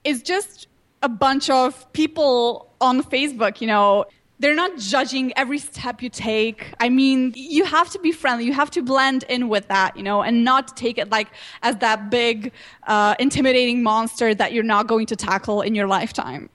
[0.04, 0.68] it's just
[1.02, 4.06] a bunch of people on Facebook, you know,
[4.40, 6.74] they're not judging every step you take.
[6.80, 8.46] I mean, you have to be friendly.
[8.46, 11.28] You have to blend in with that, you know, and not take it like
[11.62, 12.52] as that big,
[12.88, 16.50] uh, intimidating monster that you're not going to tackle in your lifetime.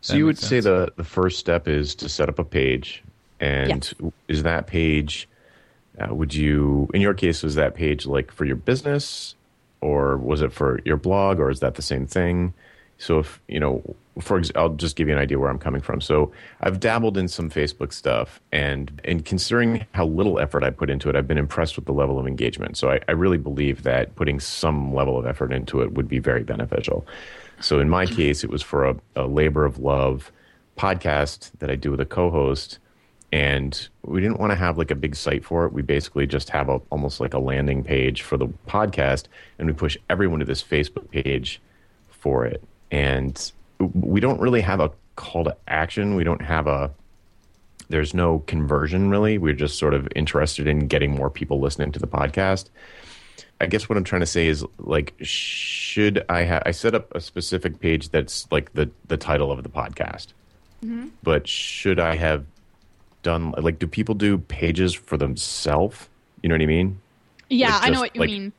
[0.00, 2.44] So That you would makes say the the first step is to set up a
[2.44, 3.02] page,
[3.40, 3.92] and
[4.26, 5.28] is that page?
[6.00, 9.36] Uh, would you, in your case, was that page like for your business,
[9.80, 12.54] or was it for your blog, or is that the same thing?
[12.98, 13.82] So if you know,
[14.20, 16.00] for ex- I'll just give you an idea where I'm coming from.
[16.00, 20.90] So I've dabbled in some Facebook stuff, and and considering how little effort I put
[20.90, 22.76] into it, I've been impressed with the level of engagement.
[22.76, 26.18] So I, I really believe that putting some level of effort into it would be
[26.18, 27.06] very beneficial.
[27.60, 30.30] So in my case, it was for a, a labor of love
[30.76, 32.78] podcast that I do with a co-host
[33.32, 35.72] and we didn't want to have like a big site for it.
[35.72, 39.24] We basically just have a, almost like a landing page for the podcast,
[39.58, 41.60] and we push everyone to this Facebook page
[42.08, 42.62] for it.
[42.90, 46.14] And we don't really have a call to action.
[46.14, 46.90] We don't have a
[47.88, 49.38] there's no conversion really.
[49.38, 52.68] We're just sort of interested in getting more people listening to the podcast.
[53.60, 56.62] I guess what I'm trying to say is like, should I have?
[56.64, 60.28] I set up a specific page that's like the the title of the podcast,
[60.84, 61.08] mm-hmm.
[61.22, 62.44] but should I have
[63.22, 66.08] done like do people do pages for themselves?
[66.42, 67.00] You know what I mean?
[67.50, 68.52] Yeah, like I know what you like, mean.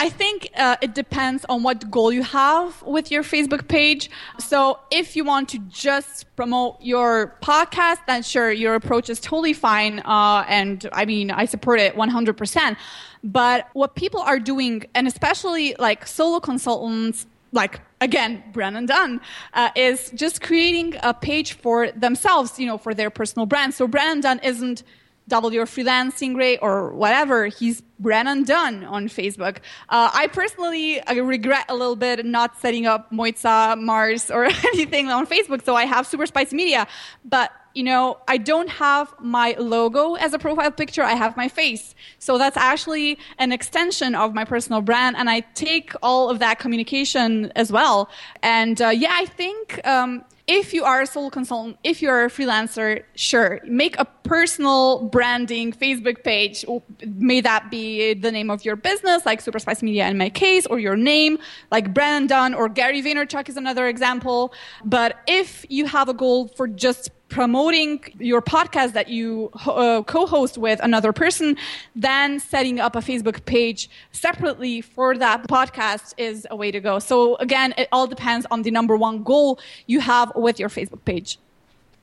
[0.00, 4.08] I think uh, it depends on what goal you have with your Facebook page.
[4.38, 9.52] So if you want to just promote your podcast, then sure, your approach is totally
[9.52, 9.98] fine.
[9.98, 12.76] Uh, and I mean, I support it 100%.
[13.22, 19.20] But what people are doing, and especially like solo consultants, like again, Brennan Dunn,
[19.52, 23.74] uh, is just creating a page for themselves, you know, for their personal brand.
[23.74, 24.82] So Brennan Dunn isn't
[25.30, 27.46] double your freelancing rate or whatever.
[27.46, 29.58] He's Brennan Dunn on Facebook.
[29.88, 35.08] Uh, I personally I regret a little bit not setting up Mojca Mars or anything
[35.08, 36.86] on Facebook, so I have Super Spicy Media.
[37.24, 41.02] But you know, I don't have my logo as a profile picture.
[41.02, 41.94] I have my face.
[42.18, 45.16] So that's actually an extension of my personal brand.
[45.16, 48.10] And I take all of that communication as well.
[48.42, 52.28] And uh, yeah, I think um, if you are a solo consultant, if you're a
[52.28, 56.64] freelancer, sure, make a personal branding Facebook page.
[57.04, 60.66] May that be the name of your business, like Super Spicy Media in my case,
[60.66, 61.36] or your name,
[61.72, 64.54] like Brandon or Gary Vaynerchuk is another example.
[64.84, 70.56] But if you have a goal for just promoting your podcast that you uh, co-host
[70.56, 71.56] with another person,
[71.96, 77.00] then setting up a Facebook page separately for that podcast is a way to go.
[77.00, 81.04] So again, it all depends on the number one goal you have with your Facebook
[81.04, 81.36] page.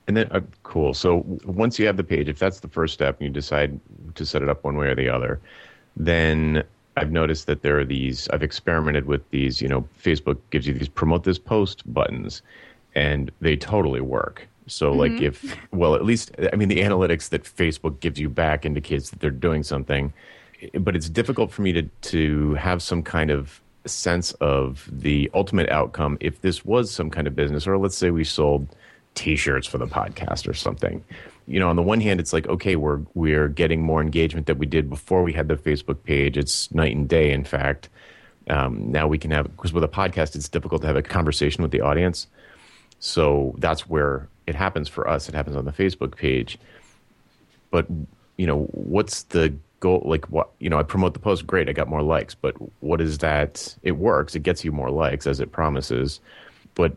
[0.08, 0.94] And then, uh, cool.
[0.94, 3.80] So once you have the page, if that's the first step, and you decide
[4.16, 5.40] to set it up one way or the other,
[5.98, 6.64] then
[6.96, 8.28] I've noticed that there are these.
[8.30, 9.62] I've experimented with these.
[9.62, 12.42] You know, Facebook gives you these promote this post buttons,
[12.96, 14.48] and they totally work.
[14.68, 15.00] So, mm-hmm.
[15.00, 19.10] like, if, well, at least, I mean, the analytics that Facebook gives you back indicates
[19.10, 20.14] that they're doing something,
[20.80, 25.70] but it's difficult for me to, to have some kind of sense of the ultimate
[25.70, 28.68] outcome if this was some kind of business, or let's say we sold
[29.18, 31.04] t shirts for the podcast or something.
[31.48, 34.58] You know, on the one hand, it's like, okay, we're, we're getting more engagement that
[34.58, 36.38] we did before we had the Facebook page.
[36.38, 37.90] It's night and day, in fact.
[38.50, 41.62] Um, now we can have, because with a podcast, it's difficult to have a conversation
[41.62, 42.28] with the audience.
[43.00, 45.30] So that's where it happens for us.
[45.30, 46.60] It happens on the Facebook page.
[47.72, 47.88] But
[48.38, 50.04] you know, what's the goal?
[50.06, 51.48] Like, what you know, I promote the post.
[51.48, 52.36] Great, I got more likes.
[52.36, 53.76] But what is that?
[53.84, 54.36] It works.
[54.36, 56.20] It gets you more likes as it promises.
[56.76, 56.96] But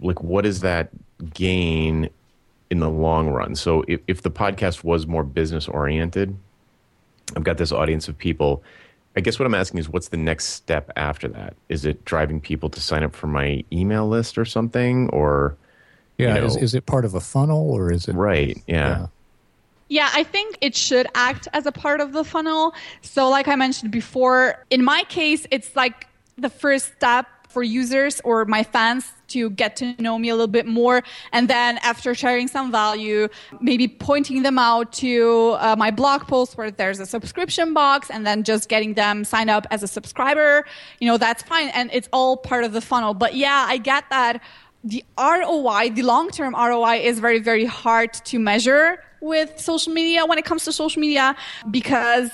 [0.00, 0.90] like, what is that
[1.32, 2.10] gain
[2.70, 3.54] in the long run?
[3.54, 6.36] So if, if the podcast was more business oriented,
[7.36, 8.62] I've got this audience of people.
[9.16, 11.54] I guess what I'm asking is, what's the next step after that?
[11.68, 15.56] Is it driving people to sign up for my email list or something, or
[16.18, 18.56] yeah, you know, is, is it part of a funnel or is it right?
[18.66, 18.88] Yeah.
[18.88, 19.06] yeah.
[19.90, 22.74] Yeah, I think it should act as a part of the funnel.
[23.00, 26.06] So, like I mentioned before, in my case, it's like
[26.36, 30.46] the first step for users or my fans to get to know me a little
[30.46, 31.02] bit more.
[31.32, 33.28] And then after sharing some value,
[33.60, 38.26] maybe pointing them out to uh, my blog post where there's a subscription box and
[38.26, 40.64] then just getting them signed up as a subscriber.
[41.00, 41.68] You know, that's fine.
[41.68, 43.14] And it's all part of the funnel.
[43.14, 44.42] But yeah, I get that
[44.84, 50.24] the ROI, the long term ROI is very, very hard to measure with social media
[50.24, 51.34] when it comes to social media
[51.70, 52.30] because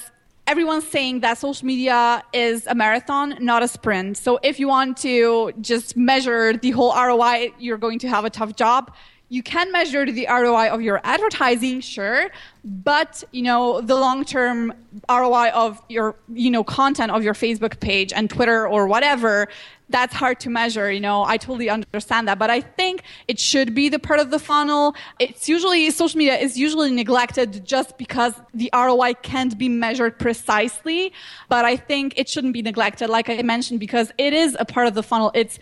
[0.47, 4.17] everyone's saying that social media is a marathon, not a sprint.
[4.17, 8.31] So if you want to just measure the whole ROI, you're going to have a
[8.31, 8.93] tough job.
[9.31, 12.29] You can measure the ROI of your advertising, sure,
[12.63, 14.73] but you know the long-term
[15.09, 19.49] ROI of your you know content of your Facebook page and Twitter or whatever
[19.91, 20.91] that's hard to measure.
[20.91, 24.31] You know, I totally understand that, but I think it should be the part of
[24.31, 24.95] the funnel.
[25.19, 31.13] It's usually social media is usually neglected just because the ROI can't be measured precisely.
[31.49, 34.87] But I think it shouldn't be neglected, like I mentioned, because it is a part
[34.87, 35.31] of the funnel.
[35.35, 35.59] It's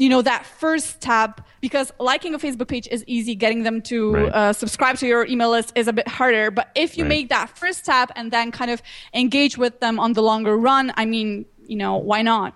[0.00, 4.12] you know that first tab because liking a facebook page is easy getting them to
[4.12, 4.32] right.
[4.32, 7.08] uh, subscribe to your email list is a bit harder but if you right.
[7.08, 8.82] make that first tab and then kind of
[9.14, 12.54] engage with them on the longer run i mean you know why not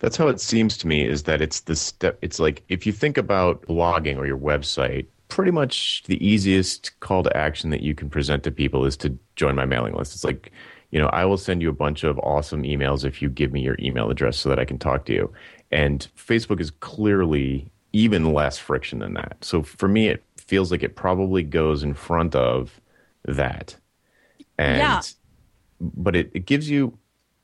[0.00, 1.06] That's how it seems to me.
[1.06, 2.18] Is that it's the step?
[2.20, 7.22] It's like if you think about blogging or your website, pretty much the easiest call
[7.22, 10.14] to action that you can present to people is to join my mailing list.
[10.14, 10.52] It's like,
[10.94, 13.60] you know, I will send you a bunch of awesome emails if you give me
[13.62, 15.32] your email address so that I can talk to you.
[15.72, 19.38] And Facebook is clearly even less friction than that.
[19.42, 22.80] So for me, it feels like it probably goes in front of
[23.24, 23.76] that.
[24.56, 25.02] And, Yeah.
[25.80, 26.96] but it, it gives you,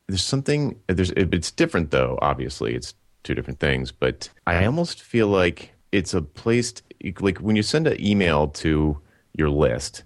[0.07, 2.75] there's something, there's, it, it's different though, obviously.
[2.77, 6.83] It's two different things, but I almost feel like it's a place, to,
[7.21, 9.01] like when you send an email to
[9.37, 10.05] your list,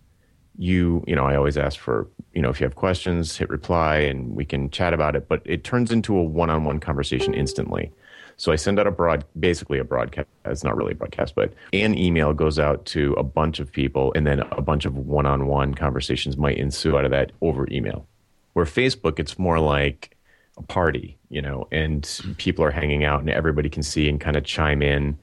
[0.57, 3.97] you you know i always ask for you know if you have questions hit reply
[3.97, 7.91] and we can chat about it but it turns into a one-on-one conversation instantly
[8.37, 11.53] so i send out a broad basically a broadcast it's not really a broadcast but
[11.73, 15.75] an email goes out to a bunch of people and then a bunch of one-on-one
[15.75, 18.07] conversations might ensue out of that over email
[18.53, 20.17] where facebook it's more like
[20.57, 24.37] a party you know and people are hanging out and everybody can see and kind
[24.37, 25.17] of chime in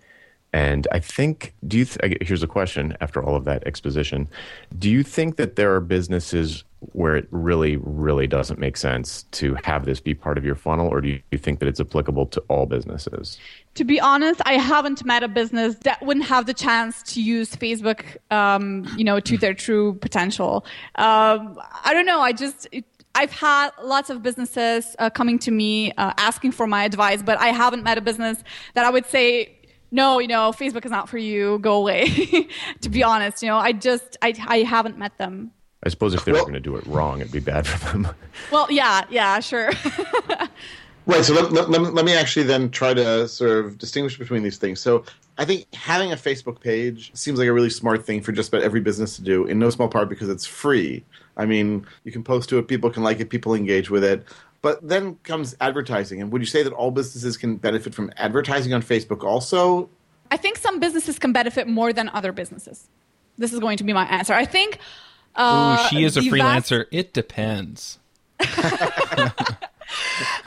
[0.53, 1.85] and I think, do you?
[1.85, 2.97] Th- here's a question.
[2.99, 4.27] After all of that exposition,
[4.77, 9.55] do you think that there are businesses where it really, really doesn't make sense to
[9.63, 12.39] have this be part of your funnel, or do you think that it's applicable to
[12.49, 13.37] all businesses?
[13.75, 17.55] To be honest, I haven't met a business that wouldn't have the chance to use
[17.55, 20.65] Facebook, um, you know, to their true potential.
[20.95, 22.19] Um, I don't know.
[22.19, 22.67] I just.
[23.13, 27.37] I've had lots of businesses uh, coming to me uh, asking for my advice, but
[27.41, 28.41] I haven't met a business
[28.73, 29.59] that I would say,
[29.91, 31.59] no, you know, Facebook is not for you.
[31.59, 32.07] Go away.
[32.81, 35.51] to be honest, you know, I just, I, I haven't met them.
[35.83, 38.07] I suppose if they were going to do it wrong, it'd be bad for them.
[38.51, 39.71] Well, yeah, yeah, sure.
[41.07, 41.25] Right.
[41.25, 44.57] So let, let, let let me actually then try to sort of distinguish between these
[44.57, 44.79] things.
[44.79, 45.03] So
[45.37, 48.61] I think having a Facebook page seems like a really smart thing for just about
[48.63, 51.03] every business to do, in no small part because it's free.
[51.37, 54.23] I mean, you can post to it, people can like it, people engage with it.
[54.61, 56.21] But then comes advertising.
[56.21, 59.89] And would you say that all businesses can benefit from advertising on Facebook also?
[60.29, 62.87] I think some businesses can benefit more than other businesses.
[63.39, 64.33] This is going to be my answer.
[64.33, 64.77] I think.
[65.37, 66.85] Ooh, Uh, she is a the vast- freelancer.
[66.91, 67.99] It depends.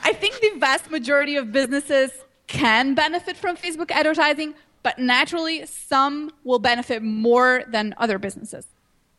[0.03, 2.11] I think the vast majority of businesses
[2.47, 8.67] can benefit from Facebook advertising, but naturally, some will benefit more than other businesses.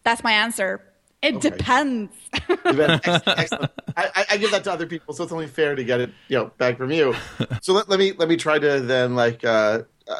[0.04, 0.82] That's my answer.
[1.22, 1.50] It Okay.
[1.50, 2.12] depends.
[2.64, 3.22] Excellent.
[3.26, 3.72] Excellent.
[3.96, 6.10] I, I- I give that to other people, so it's only fair to get it,
[6.28, 7.14] you know, back from you.
[7.62, 10.14] So let, let me let me try to then like uh, uh,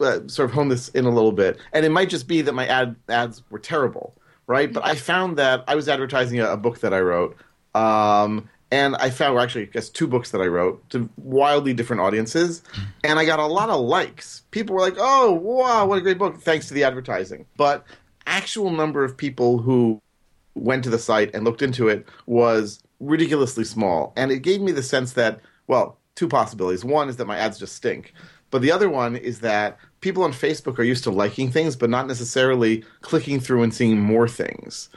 [0.00, 2.54] uh, sort of hone this in a little bit, and it might just be that
[2.54, 4.14] my ad ads were terrible,
[4.48, 4.72] right?
[4.72, 7.36] But I found that I was advertising a, a book that I wrote,
[7.76, 11.72] um, and I found well, actually, I guess two books that I wrote to wildly
[11.72, 12.62] different audiences,
[13.04, 14.42] and I got a lot of likes.
[14.50, 17.84] People were like, "Oh, wow, what a great book!" Thanks to the advertising, but
[18.26, 20.02] actual number of people who
[20.54, 24.12] went to the site and looked into it was ridiculously small.
[24.16, 26.84] And it gave me the sense that, well, two possibilities.
[26.84, 28.12] One is that my ads just stink.
[28.50, 31.90] But the other one is that people on Facebook are used to liking things, but
[31.90, 34.88] not necessarily clicking through and seeing more things.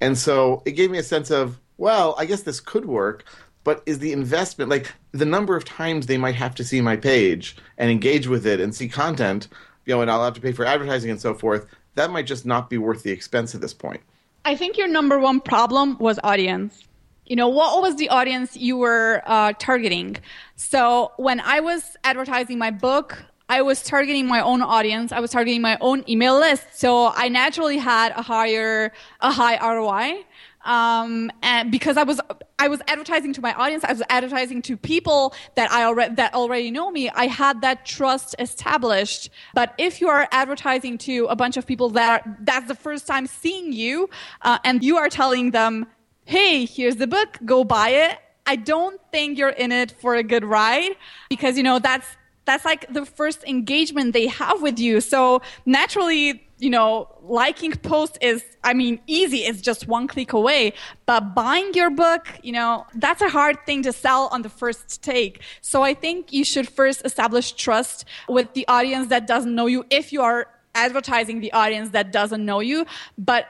[0.00, 3.24] And so it gave me a sense of, well, I guess this could work,
[3.64, 6.96] but is the investment, like the number of times they might have to see my
[6.96, 9.48] page and engage with it and see content,
[9.84, 12.46] you know, and I'll have to pay for advertising and so forth, that might just
[12.46, 14.00] not be worth the expense at this point.
[14.44, 16.86] I think your number one problem was audience.
[17.26, 20.16] You know, what was the audience you were uh, targeting?
[20.56, 25.10] So when I was advertising my book, I was targeting my own audience.
[25.10, 26.66] I was targeting my own email list.
[26.72, 30.24] So I naturally had a higher, a high ROI.
[30.64, 32.20] Um, and because I was,
[32.60, 36.32] I was advertising to my audience, I was advertising to people that I already, that
[36.32, 37.10] already know me.
[37.10, 39.30] I had that trust established.
[39.52, 43.08] But if you are advertising to a bunch of people that are, that's the first
[43.08, 44.08] time seeing you,
[44.42, 45.86] uh, and you are telling them,
[46.24, 48.18] Hey, here's the book, go buy it.
[48.46, 50.92] I don't think you're in it for a good ride
[51.28, 52.06] because, you know, that's,
[52.50, 55.00] that's like the first engagement they have with you.
[55.00, 59.38] So naturally, you know, liking posts is, I mean, easy.
[59.48, 60.72] It's just one click away.
[61.06, 65.00] But buying your book, you know, that's a hard thing to sell on the first
[65.00, 65.42] take.
[65.60, 69.86] So I think you should first establish trust with the audience that doesn't know you
[69.88, 72.84] if you are advertising the audience that doesn't know you.
[73.16, 73.46] But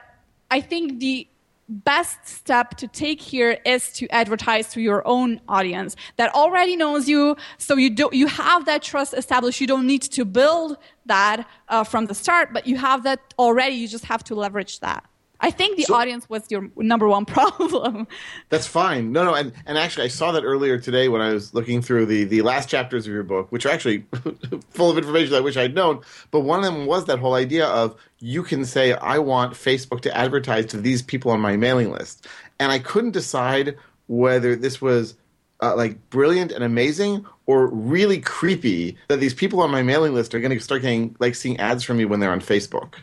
[0.51, 1.27] I think the
[1.71, 7.07] best step to take here is to advertise to your own audience that already knows
[7.07, 7.35] you.
[7.57, 9.61] So you do you have that trust established.
[9.61, 13.75] You don't need to build that uh, from the start but you have that already.
[13.75, 15.05] You just have to leverage that
[15.41, 18.07] i think the So- audience was your number one problem
[18.49, 19.11] That's fine.
[19.11, 22.05] No, no, and, and actually, I saw that earlier today when I was looking through
[22.05, 24.05] the, the last chapters of your book, which are actually
[24.69, 26.01] full of information I wish I'd known.
[26.31, 30.01] But one of them was that whole idea of you can say, I want Facebook
[30.01, 32.27] to advertise to these people on my mailing list.
[32.59, 33.77] And I couldn't decide
[34.07, 35.15] whether this was
[35.61, 40.33] uh, like brilliant and amazing or really creepy that these people on my mailing list
[40.35, 42.95] are going to start getting like seeing ads from me when they're on Facebook.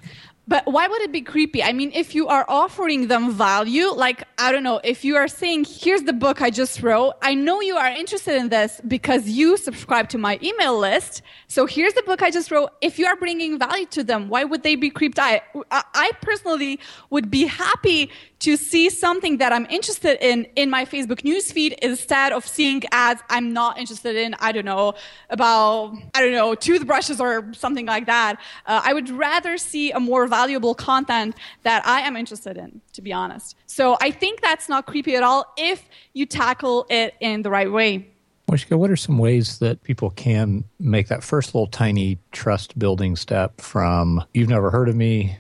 [0.49, 1.63] But why would it be creepy?
[1.63, 5.29] I mean, if you are offering them value, like, I don't know, if you are
[5.29, 9.29] saying, here's the book I just wrote, I know you are interested in this because
[9.29, 11.21] you subscribe to my email list.
[11.49, 12.71] So here's the book I just wrote.
[12.81, 15.43] If you are bringing value to them, why would they be creeped out?
[15.71, 16.81] I personally
[17.11, 18.11] would be happy
[18.41, 23.21] to see something that I'm interested in in my Facebook newsfeed instead of seeing ads
[23.29, 24.35] I'm not interested in.
[24.41, 24.95] I don't know
[25.31, 28.37] about I don't know toothbrushes or something like that.
[28.67, 33.03] Uh, I would rather see a more valuable content that I am interested in, to
[33.03, 33.57] be honest.
[33.67, 37.71] So I think that's not creepy at all if you tackle it in the right
[37.71, 38.09] way.
[38.49, 43.15] Mojca, what are some ways that people can make that first little tiny trust building
[43.15, 45.39] step from you've never heard of me,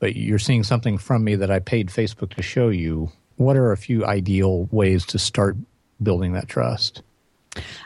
[0.00, 3.10] but you're seeing something from me that I paid Facebook to show you.
[3.36, 5.56] What are a few ideal ways to start
[6.02, 7.02] building that trust?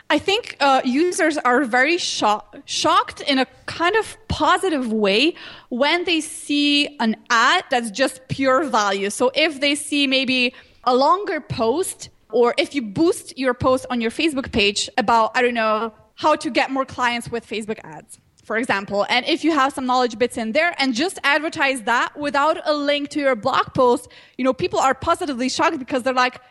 [0.09, 5.35] I think uh, users are very shocked in a kind of positive way
[5.69, 9.09] when they see an ad that's just pure value.
[9.09, 10.53] So if they see maybe
[10.83, 15.41] a longer post, or if you boost your post on your Facebook page about, I
[15.41, 19.51] don't know, how to get more clients with Facebook ads for example, and if you
[19.51, 23.35] have some knowledge bits in there and just advertise that without a link to your
[23.35, 26.41] blog post, you know, people are positively shocked because they're like,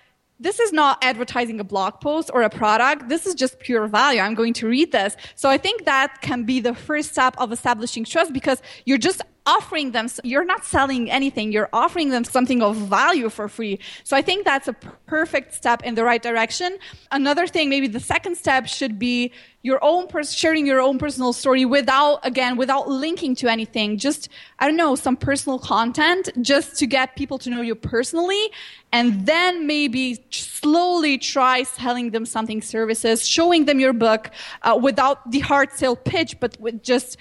[0.40, 3.08] this is not advertising a blog post or a product.
[3.08, 4.20] This is just pure value.
[4.20, 5.16] I'm going to read this.
[5.36, 9.22] So I think that can be the first step of establishing trust because you're just
[9.46, 13.78] offering them, you're not selling anything, you're offering them something of value for free.
[14.04, 14.72] So I think that's a
[15.06, 16.78] perfect step in the right direction.
[17.10, 19.32] Another thing, maybe the second step should be
[19.62, 23.96] your own pers- sharing your own personal story without, again, without linking to anything.
[23.96, 24.28] Just,
[24.58, 28.50] I don't know, some personal content just to get people to know you personally.
[28.92, 34.30] And then maybe slowly try selling them something services, showing them your book
[34.62, 37.16] uh, without the hard sale pitch, but with just,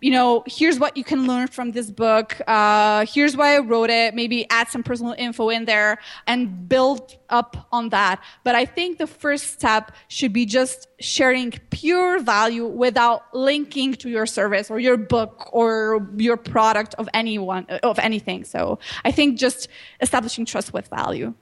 [0.00, 2.40] you know, here's what you can learn from this book.
[2.46, 4.14] Uh, here's why I wrote it.
[4.14, 8.22] Maybe add some personal info in there and build up on that.
[8.42, 14.08] But I think the first step should be just sharing pure value without linking to
[14.08, 18.44] your service or your book or your product of anyone, of anything.
[18.44, 19.68] So I think just
[20.00, 21.34] establishing trust with value.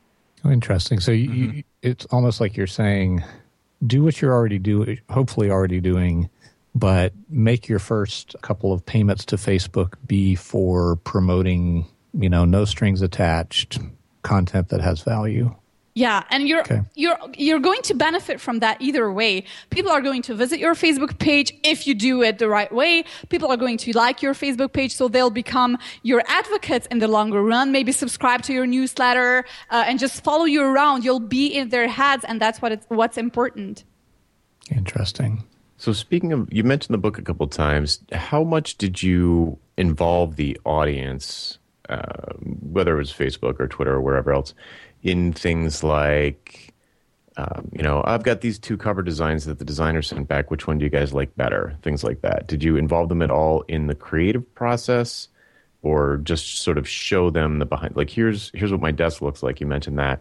[0.45, 1.01] Oh, interesting.
[1.01, 1.57] So you, mm-hmm.
[1.59, 3.23] you, it's almost like you're saying,
[3.87, 6.29] do what you're already doing, hopefully already doing
[6.79, 12.65] but make your first couple of payments to Facebook be for promoting, you know, no
[12.65, 13.79] strings attached
[14.23, 15.55] content that has value.
[15.99, 16.83] Yeah, and you're okay.
[16.95, 19.43] you're you're going to benefit from that either way.
[19.71, 23.05] People are going to visit your Facebook page if you do it the right way.
[23.31, 27.09] People are going to like your Facebook page, so they'll become your advocates in the
[27.09, 27.73] longer run.
[27.73, 31.05] Maybe subscribe to your newsletter uh, and just follow you around.
[31.05, 33.83] You'll be in their heads, and that's what it's, what's important.
[34.71, 35.43] Interesting.
[35.79, 38.01] So speaking of, you mentioned the book a couple times.
[38.13, 41.59] How much did you involve the audience,
[41.89, 44.55] uh, whether it was Facebook or Twitter or wherever else,
[45.05, 46.75] in things like,
[47.37, 50.51] um, you know, I've got these two cover designs that the designer sent back.
[50.51, 51.77] Which one do you guys like better?
[51.83, 52.49] Things like that.
[52.49, 55.29] Did you involve them at all in the creative process,
[55.83, 57.95] or just sort of show them the behind?
[57.95, 59.61] Like, here's here's what my desk looks like.
[59.61, 60.21] You mentioned that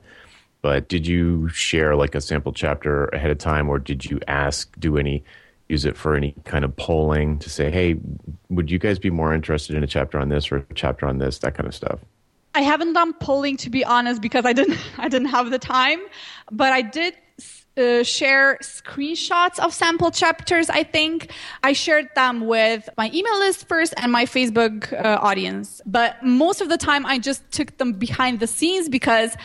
[0.64, 4.76] but did you share like a sample chapter ahead of time or did you ask
[4.80, 5.24] do any
[5.70, 7.97] use it for any kind of polling to say, hey,
[8.49, 11.18] would you guys be more interested in a chapter on this or a chapter on
[11.18, 11.99] this, that kind of stuff?
[12.55, 15.99] I haven't done polling to be honest because I didn't I didn't have the time,
[16.51, 17.13] but I did
[17.78, 20.68] uh, share screenshots of sample chapters.
[20.70, 25.82] I think I shared them with my email list first and my Facebook uh, audience,
[25.86, 29.36] but most of the time I just took them behind the scenes because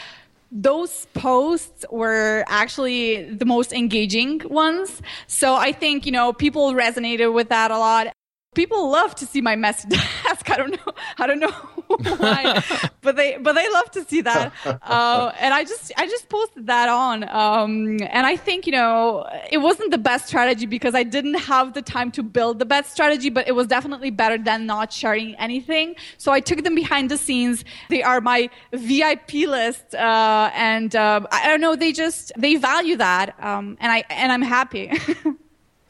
[0.53, 5.01] those posts were actually the most engaging ones.
[5.27, 8.09] So I think, you know, people resonated with that a lot
[8.55, 9.89] people love to see my messy
[10.25, 10.51] desk.
[10.51, 10.93] I don't know.
[11.19, 11.82] I don't know
[12.19, 12.63] why,
[13.01, 14.53] but they but they love to see that.
[14.65, 17.25] Uh, and I just I just posted that on.
[17.29, 21.75] Um, and I think you know it wasn't the best strategy because I didn't have
[21.75, 25.35] the time to build the best strategy, but it was definitely better than not sharing
[25.37, 25.97] anything.
[26.19, 27.65] So I took them behind the scenes.
[27.89, 31.77] They are my VIP list, uh, and uh, I don't know.
[31.77, 34.93] They just they value that, um, and I and I'm happy.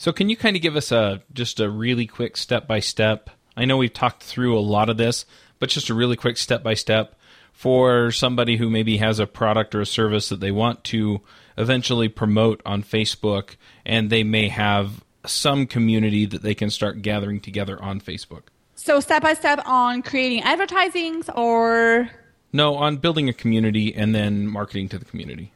[0.03, 3.31] So can you kind of give us a just a really quick step by step?
[3.57, 5.25] I know we've talked through a lot of this,
[5.63, 7.15] but just a really quick step by step
[7.53, 11.21] for somebody who maybe has a product or a service that they want to
[11.57, 13.55] eventually promote on Facebook
[13.87, 18.43] and they may have some community that they can start gathering together on Facebook.
[18.75, 22.11] So step by step on creating advertisings or
[22.53, 25.53] no, on building a community and then marketing to the community.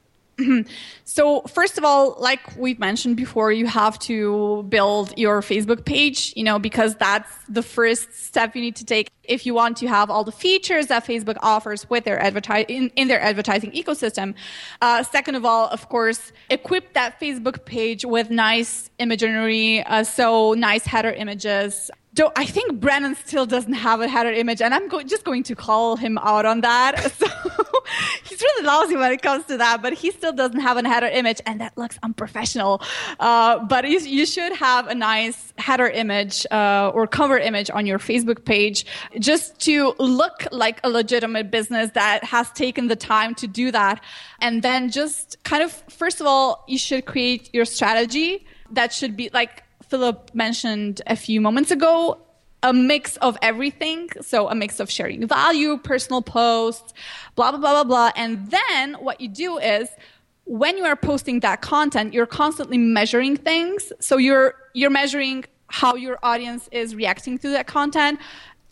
[1.05, 6.33] So first of all, like we've mentioned before, you have to build your Facebook page,
[6.37, 9.87] you know, because that's the first step you need to take if you want to
[9.87, 14.35] have all the features that Facebook offers with their advertise in, in their advertising ecosystem.
[14.83, 20.53] Uh, second of all, of course, equip that Facebook page with nice imagery, uh, so
[20.55, 24.89] nice header images, do I think Brennan still doesn't have a header image, and I'm
[24.89, 27.13] go- just going to call him out on that.
[27.27, 27.29] So
[28.25, 31.07] he's really lousy when it comes to that, but he still doesn't have a header
[31.07, 32.83] image, and that looks unprofessional.
[33.21, 37.87] Uh, but you, you, should have a nice header image uh, or cover image on
[37.87, 38.87] your Facebook page
[39.21, 44.03] just to look like a legitimate business that has taken the time to do that.
[44.41, 49.17] And then just kind of, first of all, you should create your strategy that should
[49.17, 52.19] be like Philip mentioned a few moments ago,
[52.63, 54.09] a mix of everything.
[54.23, 56.93] So a mix of sharing value, personal posts,
[57.35, 58.11] blah, blah, blah, blah, blah.
[58.17, 59.89] And then what you do is
[60.45, 63.93] when you are posting that content, you're constantly measuring things.
[64.01, 68.21] So you're, you're measuring how your audience is reacting to that content.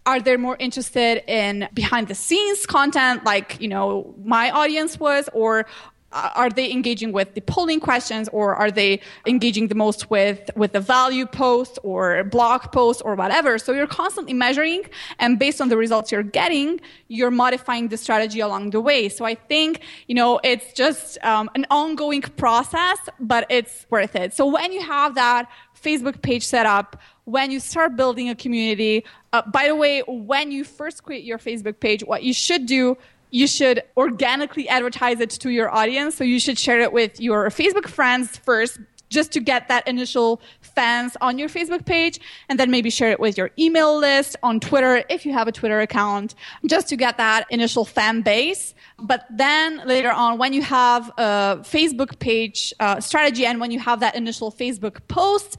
[0.07, 5.29] Are they more interested in behind the scenes content like, you know, my audience was,
[5.33, 5.67] or
[6.15, 10.73] are they engaging with the polling questions or are they engaging the most with with
[10.73, 13.59] the value post or blog post or whatever?
[13.59, 14.85] So you're constantly measuring
[15.19, 19.09] and based on the results you're getting you're modifying the strategy along the way.
[19.09, 24.35] So i think you know it's just um, an ongoing process but it's worth it.
[24.35, 25.49] So when you have that
[25.85, 30.51] facebook page set up when you start building a community uh, by the way when
[30.51, 32.97] you first create your facebook page what you should do
[33.35, 36.15] you should organically advertise it to your audience.
[36.15, 38.79] So you should share it with your Facebook friends first,
[39.11, 43.19] just to get that initial fans on your Facebook page, and then maybe share it
[43.19, 47.17] with your email list on Twitter if you have a Twitter account, just to get
[47.17, 48.73] that initial fan base.
[49.01, 53.81] But then later on, when you have a Facebook page uh, strategy and when you
[53.81, 55.57] have that initial Facebook post,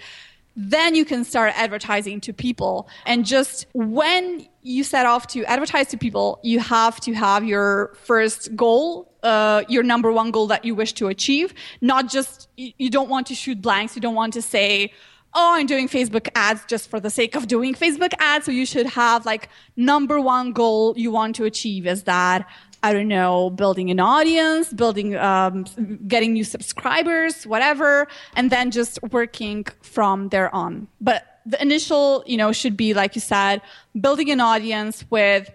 [0.55, 2.87] then you can start advertising to people.
[3.05, 7.93] And just when you set off to advertise to people, you have to have your
[8.03, 11.53] first goal, uh, your number one goal that you wish to achieve.
[11.81, 13.95] Not just, you don't want to shoot blanks.
[13.95, 14.93] You don't want to say,
[15.33, 18.45] oh, I'm doing Facebook ads just for the sake of doing Facebook ads.
[18.45, 22.47] So you should have like number one goal you want to achieve is that
[22.85, 25.65] I don't know, building an audience, building, um,
[26.07, 30.87] getting new subscribers, whatever, and then just working from there on.
[31.01, 33.63] But the initial, you know, should be, like you said,
[33.99, 35.49] building an audience with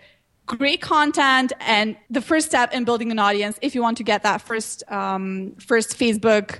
[0.46, 1.52] great content.
[1.60, 4.82] And the first step in building an audience, if you want to get that first,
[4.90, 6.58] um, first Facebook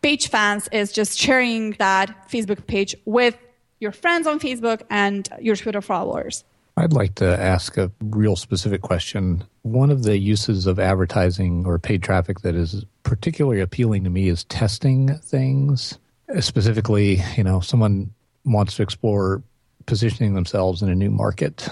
[0.00, 3.36] page fans is just sharing that Facebook page with
[3.80, 6.44] your friends on Facebook and your Twitter followers.
[6.76, 9.44] I'd like to ask a real specific question.
[9.62, 14.28] One of the uses of advertising or paid traffic that is particularly appealing to me
[14.28, 15.98] is testing things.
[16.40, 18.12] Specifically, you know, someone
[18.44, 19.42] wants to explore
[19.86, 21.68] positioning themselves in a new market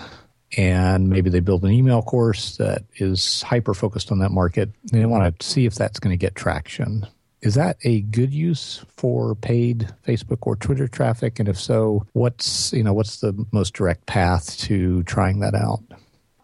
[0.56, 4.70] and maybe they build an email course that is hyper focused on that market.
[4.92, 7.06] They want to see if that's going to get traction.
[7.42, 11.40] Is that a good use for paid Facebook or Twitter traffic?
[11.40, 15.82] And if so, what's you know what's the most direct path to trying that out?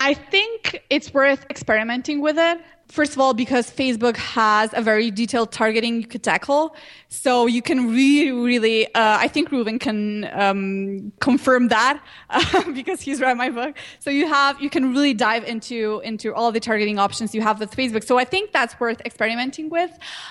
[0.00, 0.47] I think
[0.90, 2.60] it's worth experimenting with it
[2.90, 6.74] first of all, because Facebook has a very detailed targeting you could tackle.
[7.08, 13.00] So you can really, really, uh, I think Reuven can um, confirm that uh, because
[13.00, 13.76] he's read my book.
[14.00, 17.60] So you have, you can really dive into into all the targeting options you have
[17.60, 18.04] with Facebook.
[18.04, 19.90] So I think that's worth experimenting with.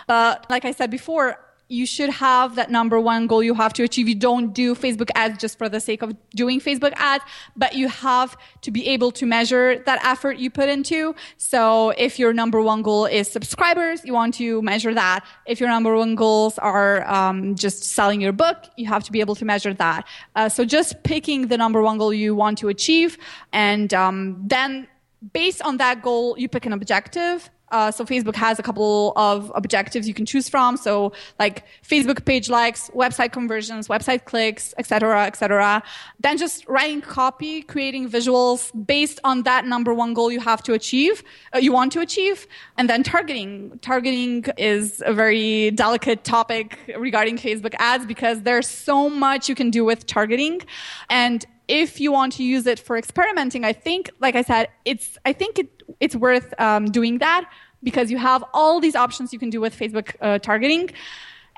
[0.09, 1.39] Uh, like I said before,
[1.69, 4.07] you should have that number one goal you have to achieve.
[4.07, 7.23] You don't do Facebook ads just for the sake of doing Facebook ads,
[7.55, 11.13] but you have to be able to measure that effort you put into.
[11.37, 15.25] So if your number one goal is subscribers, you want to measure that.
[15.45, 19.19] If your number one goals are um, just selling your book, you have to be
[19.19, 20.07] able to measure that.
[20.35, 23.17] Uh, so just picking the number one goal you want to achieve,
[23.51, 24.87] and um, then
[25.33, 29.51] based on that goal, you pick an objective uh, so Facebook has a couple of
[29.55, 30.77] objectives you can choose from.
[30.77, 35.83] So like Facebook page likes, website conversions, website clicks, etc., etc.
[36.19, 40.73] Then just writing copy, creating visuals based on that number one goal you have to
[40.73, 42.47] achieve, uh, you want to achieve,
[42.77, 43.77] and then targeting.
[43.81, 49.69] Targeting is a very delicate topic regarding Facebook ads because there's so much you can
[49.69, 50.61] do with targeting,
[51.09, 55.17] and if you want to use it for experimenting, I think, like I said, it's
[55.25, 57.49] I think it, it's worth um, doing that
[57.83, 60.89] because you have all these options you can do with Facebook uh, targeting.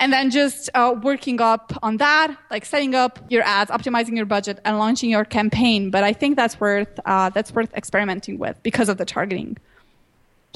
[0.01, 4.25] And then just uh, working up on that, like setting up your ads, optimizing your
[4.25, 5.91] budget, and launching your campaign.
[5.91, 9.57] But I think that's worth uh, that's worth experimenting with because of the targeting.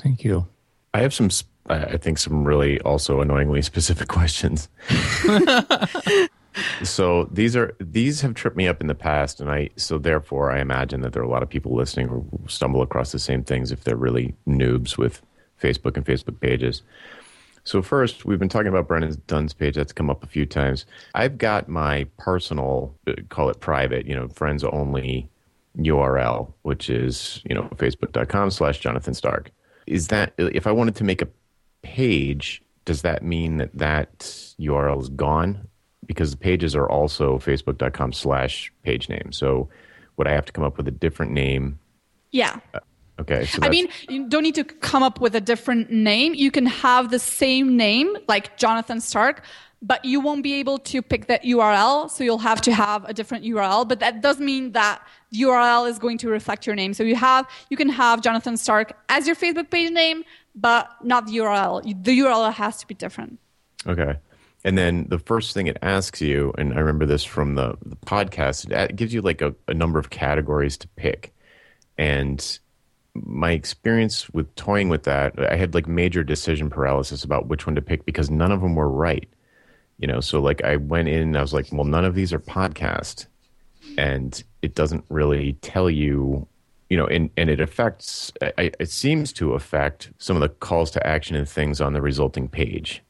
[0.01, 0.47] Thank you.
[0.93, 1.29] I have some
[1.67, 4.69] I, I think some really also annoyingly specific questions.
[6.83, 10.51] so these are these have tripped me up in the past, and I so therefore
[10.51, 13.43] I imagine that there are a lot of people listening who stumble across the same
[13.43, 15.21] things if they're really noobs with
[15.61, 16.81] Facebook and Facebook pages.
[17.65, 19.75] So first, we've been talking about Brennan Dunn's page.
[19.75, 20.85] That's come up a few times.
[21.15, 25.29] I've got my personal, uh, call it private, you know, friends only
[25.77, 29.51] URL, which is you know facebook.com slash Jonathan Stark.
[29.87, 31.27] Is that if I wanted to make a
[31.81, 34.19] page, does that mean that that
[34.59, 35.67] URL is gone?
[36.05, 39.31] Because the pages are also facebook.com slash page name.
[39.31, 39.69] So
[40.17, 41.79] would I have to come up with a different name?
[42.31, 42.59] Yeah.
[42.73, 42.79] Uh,
[43.19, 43.45] okay.
[43.45, 46.33] So I mean, you don't need to come up with a different name.
[46.33, 49.43] You can have the same name, like Jonathan Stark,
[49.81, 52.09] but you won't be able to pick that URL.
[52.09, 53.87] So you'll have to have a different URL.
[53.87, 55.01] But that does mean that
[55.31, 56.93] the URL is going to reflect your name.
[56.93, 60.23] So you have, you can have Jonathan Stark as your Facebook page name,
[60.55, 61.83] but not the URL.
[62.03, 63.39] The URL has to be different.
[63.85, 64.15] Okay.
[64.65, 67.97] And then the first thing it asks you, and I remember this from the, the
[67.97, 71.33] podcast, it gives you like a, a number of categories to pick.
[71.97, 72.59] And
[73.13, 77.75] my experience with toying with that, I had like major decision paralysis about which one
[77.75, 79.27] to pick because none of them were right.
[79.99, 82.33] You know, so like I went in and I was like, well, none of these
[82.33, 83.27] are podcast.
[83.97, 86.47] And it doesn't really tell you,
[86.89, 91.05] you know, and, and it affects, it seems to affect some of the calls to
[91.05, 93.03] action and things on the resulting page.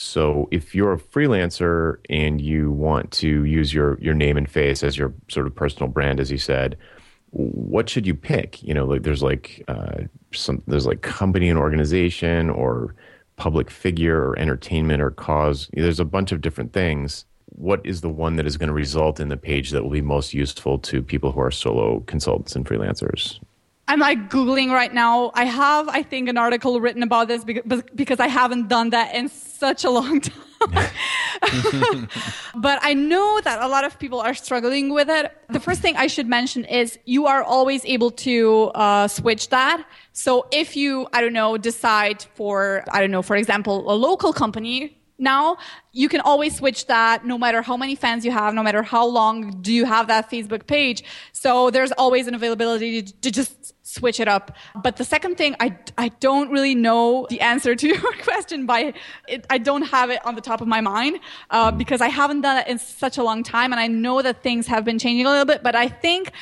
[0.00, 4.84] So if you're a freelancer and you want to use your, your name and face
[4.84, 6.78] as your sort of personal brand, as you said,
[7.30, 8.62] what should you pick?
[8.62, 12.94] You know, like there's like uh, some there's like company and organization or
[13.34, 15.68] public figure or entertainment or cause.
[15.72, 17.24] There's a bunch of different things.
[17.46, 20.00] What is the one that is going to result in the page that will be
[20.00, 23.40] most useful to people who are solo consultants and freelancers?
[23.88, 25.30] I'm like Googling right now.
[25.34, 29.14] I have, I think, an article written about this because, because I haven't done that
[29.14, 30.44] in such a long time.
[32.54, 35.32] but I know that a lot of people are struggling with it.
[35.48, 39.86] The first thing I should mention is you are always able to uh, switch that.
[40.12, 44.34] So if you, I don't know, decide for, I don't know, for example, a local
[44.34, 45.58] company now
[45.92, 49.04] you can always switch that no matter how many fans you have no matter how
[49.04, 51.02] long do you have that facebook page.
[51.32, 54.54] So there's always an availability to, to just switch it up.
[54.82, 58.94] But the second thing i, I don't really know the answer to your question by
[59.26, 61.18] it, i don't have it on the top of my mind
[61.50, 64.42] uh, because i haven't done it in such a long time and i know that
[64.42, 66.32] things have been changing a little bit but i think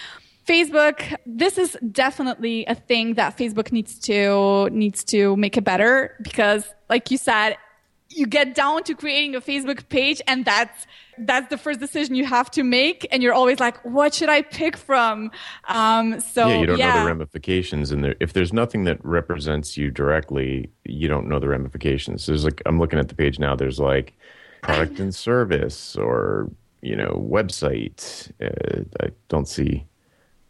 [0.47, 6.14] Facebook, this is definitely a thing that Facebook needs to needs to make it better
[6.22, 7.57] because like you said,
[8.17, 10.87] you get down to creating a Facebook page and that's
[11.19, 14.43] that's the first decision you have to make and you're always like what should I
[14.43, 15.31] pick from?
[15.69, 16.95] Um, so yeah you don't yeah.
[16.95, 21.39] know the ramifications and there, if there's nothing that represents you directly you don't know
[21.39, 22.27] the ramifications.
[22.27, 24.14] There's like I'm looking at the page now there's like
[24.62, 26.51] product and service or
[26.83, 28.31] you know website.
[28.41, 29.85] Uh, I don't see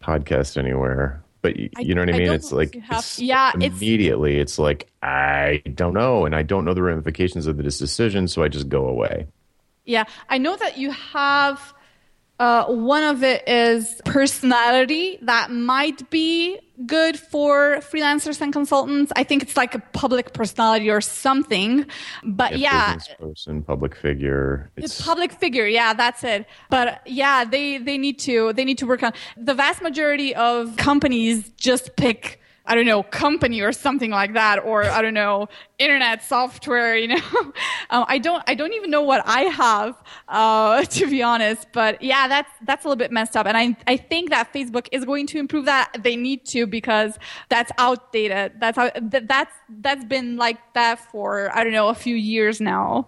[0.02, 2.32] podcast anywhere but you, you know what I, I mean?
[2.32, 6.24] It's like, have, it's yeah, immediately it's, it's like, I don't know.
[6.26, 8.26] And I don't know the ramifications of this decision.
[8.26, 9.28] So I just go away.
[9.84, 10.04] Yeah.
[10.28, 11.72] I know that you have,
[12.38, 19.10] uh, one of it is personality that might be good for freelancers and consultants.
[19.16, 21.86] I think it's like a public personality or something.
[22.22, 24.70] But yeah, yeah person, public figure.
[24.76, 25.66] It's public figure.
[25.66, 26.46] Yeah, that's it.
[26.68, 30.76] But yeah, they they need to they need to work on the vast majority of
[30.76, 35.48] companies just pick I don't know, company or something like that, or I don't know,
[35.78, 37.22] internet software, you know.
[37.90, 41.68] um, I don't, I don't even know what I have, uh, to be honest.
[41.72, 43.46] But yeah, that's, that's a little bit messed up.
[43.46, 45.96] And I, I think that Facebook is going to improve that.
[46.02, 48.52] They need to because that's outdated.
[48.60, 52.60] That's how, that, that's, that's been like that for, I don't know, a few years
[52.60, 53.06] now.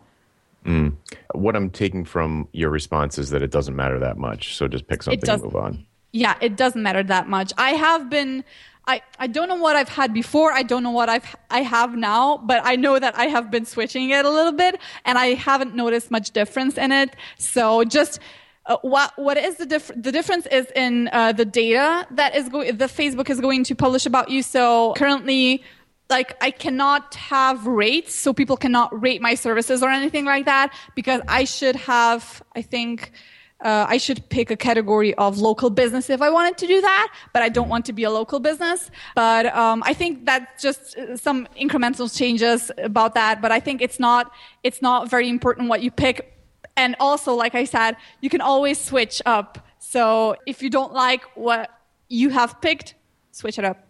[0.65, 0.97] Mm.
[1.33, 4.57] What I'm taking from your response is that it doesn't matter that much.
[4.57, 5.87] So just pick something and move on.
[6.13, 7.53] Yeah, it doesn't matter that much.
[7.59, 8.45] I have been,
[8.89, 10.51] I, I don't know what I've had before.
[10.51, 13.67] I don't know what I've I have now, but I know that I have been
[13.67, 17.15] switching it a little bit, and I haven't noticed much difference in it.
[17.37, 18.19] So just
[18.65, 22.49] uh, what what is the diff- the difference is in uh, the data that is
[22.49, 24.43] going the Facebook is going to publish about you.
[24.43, 25.63] So currently.
[26.11, 30.73] Like I cannot have rates, so people cannot rate my services or anything like that
[30.95, 33.13] because I should have, I think,
[33.61, 37.13] uh, I should pick a category of local business if I wanted to do that,
[37.33, 38.91] but I don't want to be a local business.
[39.17, 43.43] But um, I think that's just uh, some incremental changes about that.
[43.43, 44.31] But I think it's not
[44.63, 46.35] it's not very important what you pick.
[46.77, 49.67] And also, like I said, you can always switch up.
[49.81, 51.71] So if you don't like what
[52.09, 52.95] you have picked,
[53.33, 53.85] switch it up.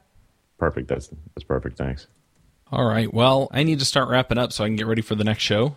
[0.59, 0.89] Perfect.
[0.89, 1.77] That's that's perfect.
[1.77, 2.07] Thanks.
[2.73, 3.13] All right.
[3.13, 5.43] Well, I need to start wrapping up so I can get ready for the next
[5.43, 5.77] show.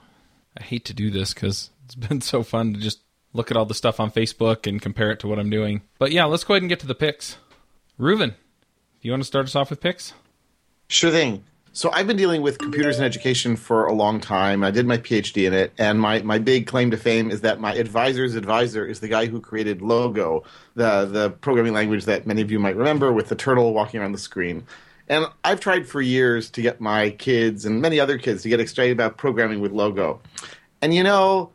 [0.58, 3.00] I hate to do this because it's been so fun to just
[3.34, 5.82] look at all the stuff on Facebook and compare it to what I'm doing.
[6.00, 7.38] But yeah, let's go ahead and get to the picks.
[8.00, 10.14] Reuven, do you want to start us off with picks?
[10.88, 11.44] Sure thing.
[11.74, 14.62] So I've been dealing with computers and education for a long time.
[14.62, 17.62] I did my PhD in it, and my, my big claim to fame is that
[17.62, 20.44] my advisor's advisor is the guy who created Logo,
[20.76, 24.12] the the programming language that many of you might remember with the turtle walking around
[24.12, 24.66] the screen.
[25.08, 28.60] And I've tried for years to get my kids and many other kids to get
[28.60, 30.22] excited about programming with Logo.
[30.82, 31.52] And you know,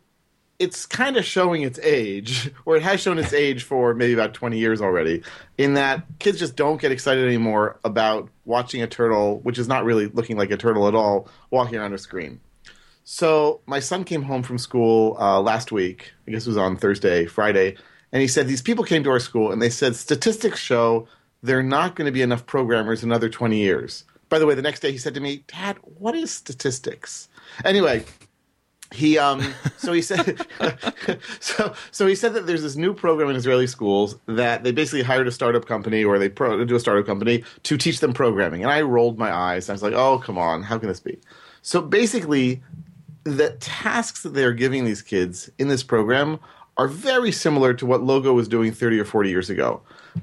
[0.59, 4.35] it's kind of showing its age, or it has shown its age for maybe about
[4.35, 5.23] 20 years already,
[5.59, 9.85] in that kids just don't get excited anymore about watching a turtle, which is not
[9.85, 12.41] really looking like a turtle at all, walking around a screen.
[13.05, 16.77] So my son came home from school uh, last week, I guess it was on
[16.77, 17.77] Thursday, Friday,
[18.13, 21.07] and he said, These people came to our school and they said, Statistics show
[21.43, 24.05] there are not going to be enough programmers in another 20 years.
[24.29, 27.29] By the way, the next day he said to me, Dad, what is statistics?
[27.65, 28.05] Anyway,
[28.97, 30.47] he um so he said
[31.41, 35.03] so so he said that there's this new program in Israeli schools that they basically
[35.03, 38.63] hired a startup company or they pro, do a startup company to teach them programming.
[38.63, 41.19] And I rolled my eyes I was like oh come on how can this be?
[41.63, 42.63] So basically
[43.25, 46.39] the tasks that they're giving these kids in this program
[46.79, 49.81] are very similar to what Logo was doing 30 or 40 years ago.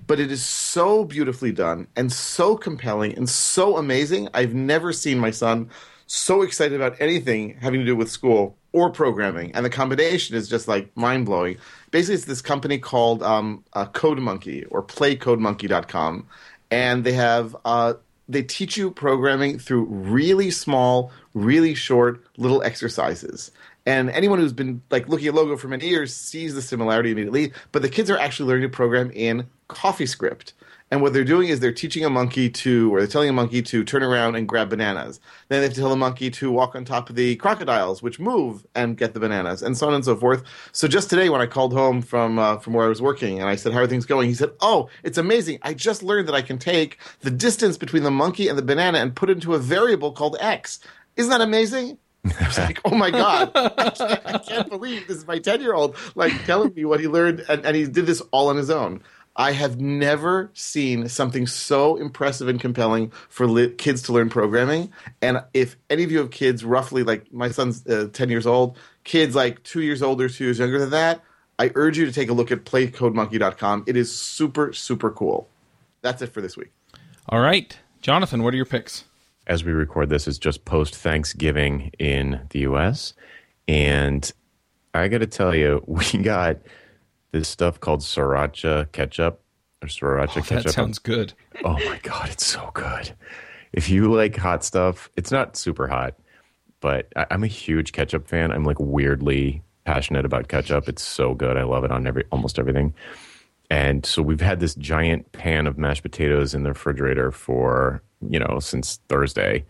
[0.07, 4.30] But it is so beautifully done and so compelling and so amazing.
[4.34, 5.69] I've never seen my son
[6.05, 10.49] so excited about anything having to do with school or programming, and the combination is
[10.49, 11.57] just like mind blowing.
[11.91, 16.28] Basically, it's this company called um, uh, Code Monkey or PlayCodeMonkey.com,
[16.71, 17.93] and they have uh,
[18.28, 23.51] they teach you programming through really small, really short little exercises.
[23.86, 27.51] And anyone who's been like looking at logo for many years sees the similarity immediately.
[27.71, 30.53] But the kids are actually learning to program in CoffeeScript.
[30.93, 33.63] And what they're doing is they're teaching a monkey to, or they're telling a monkey
[33.63, 35.19] to turn around and grab bananas.
[35.47, 38.19] Then they have to tell the monkey to walk on top of the crocodiles, which
[38.19, 40.43] move and get the bananas, and so on and so forth.
[40.71, 43.49] So just today, when I called home from uh, from where I was working, and
[43.49, 45.57] I said, "How are things going?" He said, "Oh, it's amazing.
[45.63, 48.99] I just learned that I can take the distance between the monkey and the banana
[48.99, 50.79] and put it into a variable called x.
[51.15, 51.97] Isn't that amazing?"
[52.39, 55.59] I was like, oh my God, I can't, I can't believe this is my 10
[55.59, 57.43] year old like telling me what he learned.
[57.49, 59.01] And, and he did this all on his own.
[59.36, 64.91] I have never seen something so impressive and compelling for li- kids to learn programming.
[65.21, 68.77] And if any of you have kids, roughly like my son's uh, 10 years old,
[69.03, 71.21] kids like two years older, two years younger than that,
[71.57, 73.86] I urge you to take a look at playcodemonkey.com.
[73.88, 75.47] It is super, super cool.
[76.01, 76.71] That's it for this week.
[77.29, 77.77] All right.
[78.01, 79.05] Jonathan, what are your picks?
[79.47, 83.13] As we record this, it's just post Thanksgiving in the US.
[83.67, 84.31] And
[84.93, 86.57] I got to tell you, we got
[87.34, 89.41] this stuff called sriracha ketchup
[89.81, 90.63] or sriracha Oh, ketchup.
[90.67, 91.34] that sounds good.
[91.65, 93.11] Oh my god, it's so good.
[93.73, 96.15] If you like hot stuff, it's not super hot,
[96.79, 98.51] but I, I'm a huge ketchup fan.
[98.51, 100.88] I'm like weirdly passionate about ketchup.
[100.88, 101.57] It's so good.
[101.57, 102.93] I love it on every almost everything.
[103.69, 108.38] And so we've had this giant pan of mashed potatoes in the refrigerator for, you
[108.39, 109.65] know, since Thursday.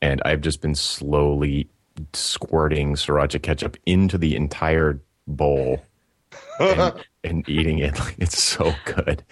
[0.00, 1.68] And I've just been slowly
[2.14, 5.82] squirting sriracha ketchup into the entire bowl
[6.60, 7.98] and, and eating it.
[8.00, 9.24] Like, it's so good.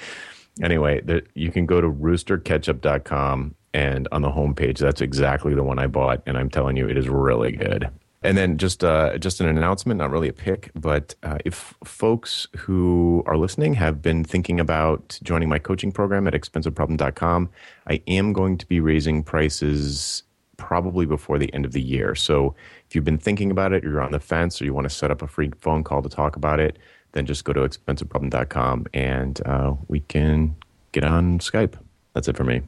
[0.63, 5.79] Anyway, the, you can go to roosterketchup.com and on the homepage, that's exactly the one
[5.79, 6.23] I bought.
[6.27, 7.91] And I'm telling you, it is really good.
[8.23, 12.49] And then just uh, just an announcement, not really a pick, but uh, if folks
[12.57, 17.49] who are listening have been thinking about joining my coaching program at expensiveproblem.com,
[17.87, 20.25] I am going to be raising prices
[20.57, 22.17] probably before the end of the year.
[22.17, 22.57] So
[22.89, 24.95] if you've been thinking about it, or you're on the fence, or you want to
[24.95, 26.77] set up a free phone call to talk about it,
[27.19, 30.55] then just go to expensiveproblem.com and uh, we can
[30.93, 31.75] get on Skype.
[32.15, 32.63] That's it for me.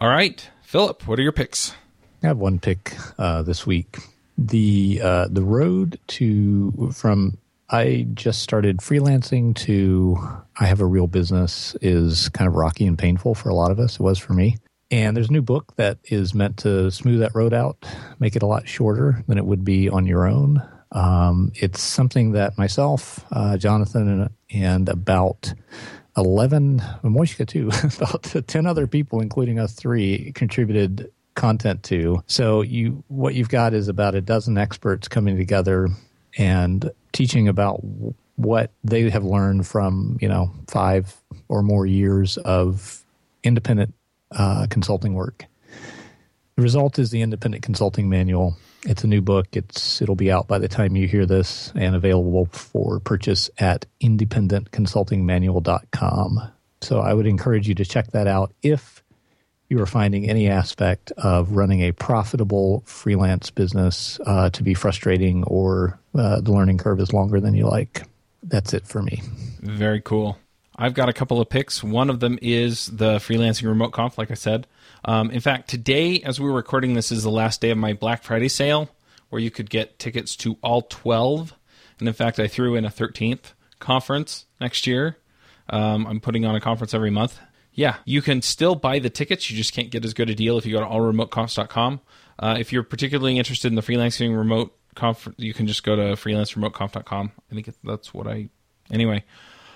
[0.00, 0.48] All right.
[0.62, 1.74] Philip, what are your picks?
[2.22, 3.98] I have one pick uh, this week.
[4.38, 7.36] The uh, the road to from
[7.68, 10.16] I just started freelancing to
[10.58, 13.78] I have a real business is kind of rocky and painful for a lot of
[13.78, 13.94] us.
[13.94, 14.56] It was for me.
[14.90, 17.86] And there's a new book that is meant to smooth that road out,
[18.18, 20.66] make it a lot shorter than it would be on your own.
[20.92, 25.54] Um, it's something that myself, uh, Jonathan, and, and about
[26.16, 32.22] 11, Moishka too, about 10 other people, including us three, contributed content to.
[32.26, 35.88] So you what you've got is about a dozen experts coming together
[36.36, 37.80] and teaching about
[38.36, 41.16] what they have learned from, you know, five
[41.48, 43.04] or more years of
[43.42, 43.94] independent
[44.32, 45.44] uh, consulting work.
[46.56, 48.56] The result is the Independent Consulting Manual.
[48.84, 49.48] It's a new book.
[49.52, 53.84] It's it'll be out by the time you hear this and available for purchase at
[54.02, 56.52] independentconsultingmanual.com.
[56.80, 59.04] So I would encourage you to check that out if
[59.68, 65.42] you are finding any aspect of running a profitable freelance business uh, to be frustrating
[65.44, 68.02] or uh, the learning curve is longer than you like.
[68.42, 69.22] That's it for me.
[69.60, 70.38] Very cool.
[70.76, 71.82] I've got a couple of picks.
[71.84, 74.66] One of them is the freelancing remote conf, like I said.
[75.04, 78.22] Um, in fact, today, as we're recording this, is the last day of my Black
[78.22, 78.90] Friday sale,
[79.30, 81.54] where you could get tickets to all 12.
[81.98, 85.16] And in fact, I threw in a 13th conference next year.
[85.68, 87.38] Um, I'm putting on a conference every month.
[87.72, 89.48] Yeah, you can still buy the tickets.
[89.50, 92.00] You just can't get as good a deal if you go to allremoteconf.com.
[92.38, 96.02] Uh, if you're particularly interested in the freelancing remote conference, you can just go to
[96.14, 97.32] freelanceremoteconf.com.
[97.50, 98.48] I think that's what I.
[98.90, 99.24] Anyway,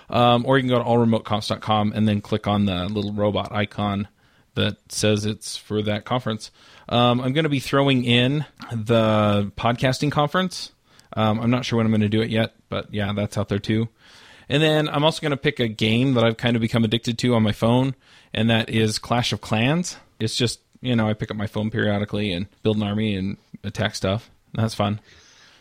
[0.09, 4.07] um, or you can go to allremoteconf.com and then click on the little robot icon
[4.55, 6.51] that says it's for that conference.
[6.89, 10.71] Um, I'm going to be throwing in the podcasting conference.
[11.13, 13.49] Um, I'm not sure when I'm going to do it yet, but yeah, that's out
[13.49, 13.87] there too.
[14.49, 17.17] And then I'm also going to pick a game that I've kind of become addicted
[17.19, 17.95] to on my phone,
[18.33, 19.97] and that is Clash of Clans.
[20.19, 23.37] It's just, you know, I pick up my phone periodically and build an army and
[23.63, 24.29] attack stuff.
[24.53, 24.99] That's fun.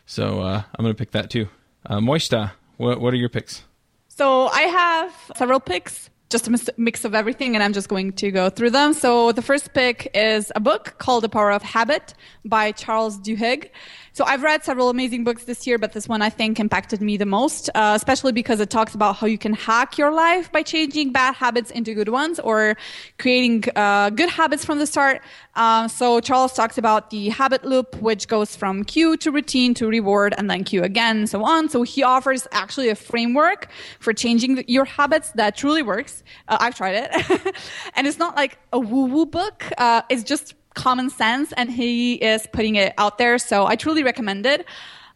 [0.06, 1.48] So uh, I'm going to pick that too.
[1.86, 3.62] Uh, Mojca, what, what are your picks?
[4.08, 8.32] So I have several picks, just a mix of everything, and I'm just going to
[8.32, 8.92] go through them.
[8.92, 12.14] So the first pick is a book called The Power of Habit
[12.44, 13.70] by Charles Duhigg.
[14.14, 17.16] So I've read several amazing books this year, but this one I think impacted me
[17.16, 20.62] the most, uh, especially because it talks about how you can hack your life by
[20.62, 22.76] changing bad habits into good ones or
[23.18, 25.20] creating uh, good habits from the start.
[25.56, 29.88] Uh, so Charles talks about the habit loop, which goes from cue to routine to
[29.88, 31.68] reward and then cue again, and so on.
[31.68, 33.66] So he offers actually a framework
[33.98, 36.22] for changing your habits that truly works.
[36.46, 37.56] Uh, I've tried it,
[37.96, 39.64] and it's not like a woo-woo book.
[39.76, 43.38] Uh, it's just common sense and he is putting it out there.
[43.38, 44.66] So I truly recommend it.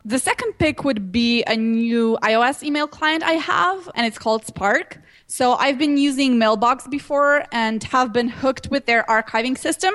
[0.04, 4.46] The second pick would be a new iOS email client I have, and it's called
[4.46, 4.98] Spark.
[5.26, 9.94] So I've been using Mailbox before and have been hooked with their archiving system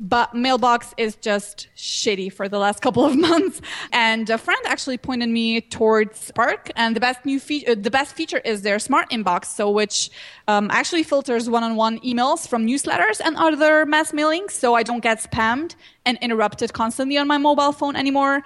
[0.00, 3.60] but mailbox is just shitty for the last couple of months.
[3.92, 8.14] And a friend actually pointed me towards spark and the best new feature the best
[8.14, 10.10] feature is their smart inbox so which
[10.46, 15.18] um, actually filters one-on-one emails from newsletters and other mass mailings so i don't get
[15.18, 15.74] spammed
[16.08, 18.42] and interrupted constantly on my mobile phone anymore.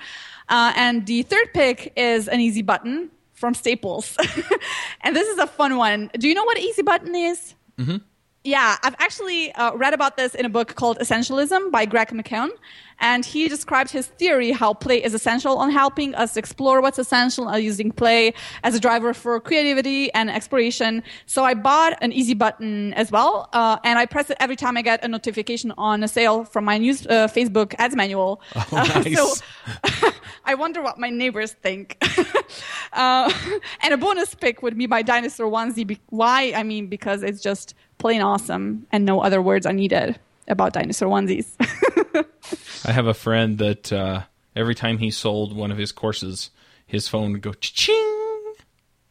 [0.48, 4.16] Uh, and the third pick is an easy button from staples.
[5.04, 6.10] And this is a fun one.
[6.16, 7.54] Do you know what easy button is?
[7.78, 7.96] Mm-hmm.
[8.44, 12.50] Yeah, I've actually uh, read about this in a book called Essentialism by Greg McKeown.
[12.98, 17.48] And he described his theory how play is essential on helping us explore what's essential
[17.48, 18.32] and using play
[18.62, 21.02] as a driver for creativity and exploration.
[21.26, 23.48] So I bought an easy button as well.
[23.52, 26.64] Uh, and I press it every time I get a notification on a sale from
[26.64, 28.40] my news, uh, Facebook ads manual.
[28.54, 29.16] Oh, nice.
[29.16, 30.10] so
[30.44, 32.02] I wonder what my neighbors think.
[32.92, 33.32] Uh,
[33.80, 35.98] and a bonus pick would be my dinosaur onesie.
[36.10, 36.52] Why?
[36.54, 41.08] I mean, because it's just plain awesome, and no other words are needed about dinosaur
[41.08, 41.46] onesies.
[42.84, 44.22] I have a friend that uh,
[44.56, 46.50] every time he sold one of his courses,
[46.84, 48.54] his phone would go ching.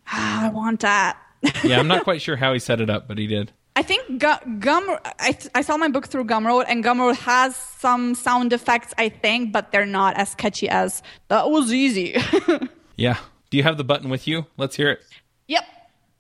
[0.07, 1.17] Ah, I want that.
[1.63, 3.53] yeah, I'm not quite sure how he set it up, but he did.
[3.77, 4.97] I think Gum.
[5.05, 9.53] I, I saw my book through Gumroad, and Gumroad has some sound effects, I think,
[9.53, 12.17] but they're not as catchy as that was easy.
[12.97, 13.17] yeah.
[13.49, 14.47] Do you have the button with you?
[14.57, 14.99] Let's hear it.
[15.47, 15.63] Yep,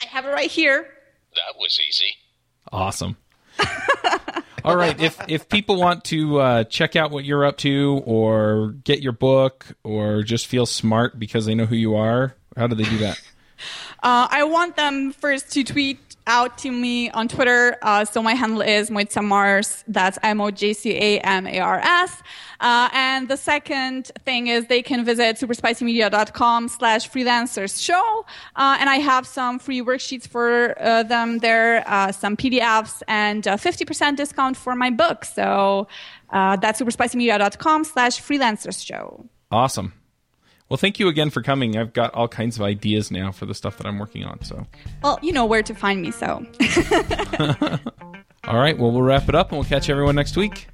[0.01, 0.87] I have it right here.
[1.35, 2.15] That was easy.
[2.71, 3.17] Awesome.
[4.63, 4.99] All right.
[4.99, 9.13] If if people want to uh, check out what you're up to, or get your
[9.13, 12.97] book, or just feel smart because they know who you are, how do they do
[12.99, 13.19] that?
[14.03, 17.77] Uh, I want them first to tweet out to me on Twitter.
[17.81, 19.83] Uh, so my handle is Mojca Mars.
[19.87, 20.63] That's M-O-J-C-A-M-A-R-S.
[22.61, 28.25] Uh, and the second thing is they can visit superspicymedia.com slash freelancers show.
[28.55, 33.43] Uh, and I have some free worksheets for uh, them there, uh, some PDFs and
[33.43, 35.25] 50% discount for my book.
[35.25, 35.87] So
[36.29, 39.25] uh, that's superspicymedia.com slash freelancers show.
[39.51, 39.93] Awesome.
[40.71, 41.75] Well, thank you again for coming.
[41.75, 44.41] I've got all kinds of ideas now for the stuff that I'm working on.
[44.41, 44.65] So,
[45.03, 46.11] well, you know where to find me.
[46.11, 46.45] So,
[48.45, 48.77] all right.
[48.77, 50.69] Well, we'll wrap it up, and we'll catch everyone next week.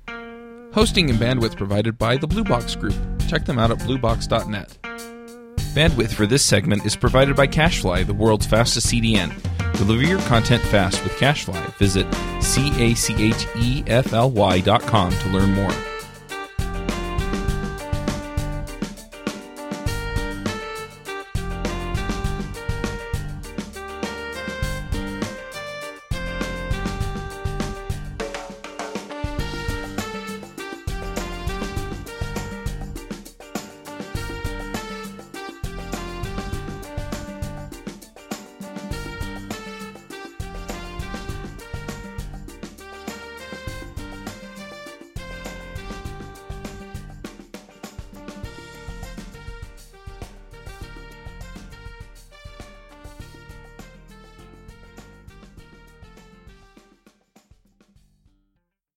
[0.72, 2.94] Hosting and bandwidth provided by the Blue Box Group.
[3.28, 4.78] Check them out at bluebox.net.
[5.74, 9.36] Bandwidth for this segment is provided by CacheFly, the world's fastest CDN.
[9.78, 11.74] Deliver your content fast with CacheFly.
[11.80, 12.06] Visit
[12.40, 15.74] c a c h e f l y dot com to learn more.